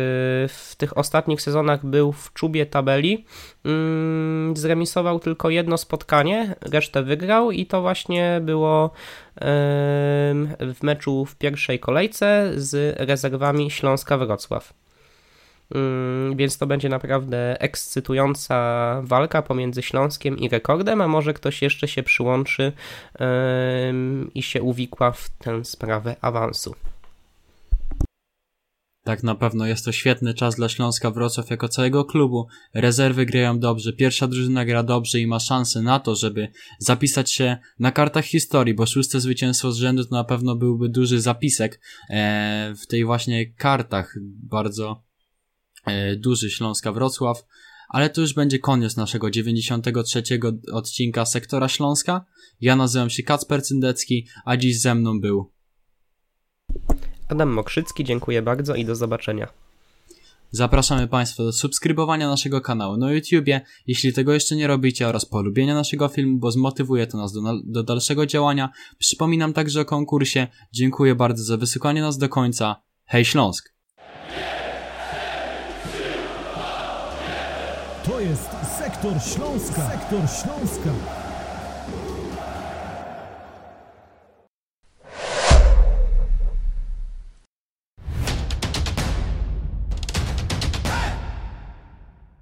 w 0.48 0.74
tych 0.76 0.98
ostatnich 0.98 1.42
sezonach 1.42 1.86
był 1.86 2.12
w 2.12 2.32
czubie 2.32 2.66
tabeli, 2.66 3.24
mm, 3.64 4.56
zremisował 4.56 5.20
tylko 5.20 5.50
jedno 5.50 5.78
spotkanie, 5.78 6.54
resztę 6.60 7.02
wygrał 7.02 7.50
i 7.50 7.66
to 7.66 7.80
właśnie 7.80 8.40
było 8.42 8.90
w 10.60 10.82
meczu 10.82 11.24
w 11.24 11.36
pierwszej 11.36 11.80
kolejce 11.80 12.52
z 12.56 12.96
rezerwami 12.98 13.70
Śląska 13.70 14.18
Wrocław. 14.18 14.72
Mm, 15.74 16.36
więc 16.36 16.58
to 16.58 16.66
będzie 16.66 16.88
naprawdę 16.88 17.60
ekscytująca 17.60 19.00
walka 19.04 19.42
pomiędzy 19.42 19.82
Śląskiem 19.82 20.38
i 20.38 20.48
rekordem, 20.48 21.00
a 21.00 21.08
może 21.08 21.34
ktoś 21.34 21.62
jeszcze 21.62 21.88
się 21.88 22.02
przyłączy 22.02 22.72
i 24.34 24.42
się 24.42 24.62
uwikła 24.62 25.12
w 25.12 25.28
tę 25.28 25.64
sprawę 25.64 26.16
awansu. 26.20 26.74
Tak, 29.06 29.22
na 29.22 29.34
pewno 29.34 29.66
jest 29.66 29.84
to 29.84 29.92
świetny 29.92 30.34
czas 30.34 30.56
dla 30.56 30.68
Śląska 30.68 31.10
Wrocław 31.10 31.50
jako 31.50 31.68
całego 31.68 32.04
klubu. 32.04 32.46
Rezerwy 32.74 33.26
grają 33.26 33.58
dobrze, 33.58 33.92
pierwsza 33.92 34.28
drużyna 34.28 34.64
gra 34.64 34.82
dobrze 34.82 35.20
i 35.20 35.26
ma 35.26 35.40
szansę 35.40 35.82
na 35.82 36.00
to, 36.00 36.14
żeby 36.14 36.48
zapisać 36.78 37.32
się 37.32 37.56
na 37.78 37.92
kartach 37.92 38.24
historii, 38.24 38.74
bo 38.74 38.86
szóste 38.86 39.20
zwycięstwo 39.20 39.72
z 39.72 39.76
rzędu 39.76 40.04
to 40.04 40.14
na 40.14 40.24
pewno 40.24 40.56
byłby 40.56 40.88
duży 40.88 41.20
zapisek 41.20 41.80
e, 42.10 42.74
w 42.82 42.86
tej 42.86 43.04
właśnie 43.04 43.52
kartach 43.52 44.14
bardzo 44.42 45.06
E, 45.86 46.16
duży 46.16 46.50
Śląska 46.50 46.92
Wrocław, 46.92 47.46
ale 47.88 48.10
to 48.10 48.20
już 48.20 48.34
będzie 48.34 48.58
koniec 48.58 48.96
naszego 48.96 49.30
93 49.30 50.22
odcinka 50.72 51.24
Sektora 51.24 51.68
Śląska. 51.68 52.24
Ja 52.60 52.76
nazywam 52.76 53.10
się 53.10 53.22
Kacper 53.22 53.62
Cyndecki, 53.62 54.26
a 54.44 54.56
dziś 54.56 54.80
ze 54.80 54.94
mną 54.94 55.20
był 55.20 55.52
Adam 57.28 57.48
Mokrzycki, 57.48 58.04
dziękuję 58.04 58.42
bardzo 58.42 58.74
i 58.74 58.84
do 58.84 58.96
zobaczenia. 58.96 59.48
Zapraszamy 60.50 61.08
Państwa 61.08 61.42
do 61.42 61.52
subskrybowania 61.52 62.28
naszego 62.28 62.60
kanału 62.60 62.96
na 62.96 63.12
YouTubie, 63.12 63.60
jeśli 63.86 64.12
tego 64.12 64.32
jeszcze 64.32 64.56
nie 64.56 64.66
robicie, 64.66 65.08
oraz 65.08 65.24
polubienia 65.24 65.74
naszego 65.74 66.08
filmu, 66.08 66.38
bo 66.38 66.50
zmotywuje 66.50 67.06
to 67.06 67.18
nas 67.18 67.32
do, 67.32 67.40
do 67.64 67.82
dalszego 67.82 68.26
działania. 68.26 68.70
Przypominam 68.98 69.52
także 69.52 69.80
o 69.80 69.84
konkursie. 69.84 70.46
Dziękuję 70.72 71.14
bardzo 71.14 71.44
za 71.44 71.56
wysłuchanie 71.56 72.00
nas 72.00 72.18
do 72.18 72.28
końca. 72.28 72.82
Hej 73.04 73.24
Śląsk! 73.24 73.74
To 78.04 78.20
jest 78.20 78.50
Sektor 78.78 79.12
Śląska. 79.22 79.90
Sektor 79.90 80.20
Śląska. 80.20 81.25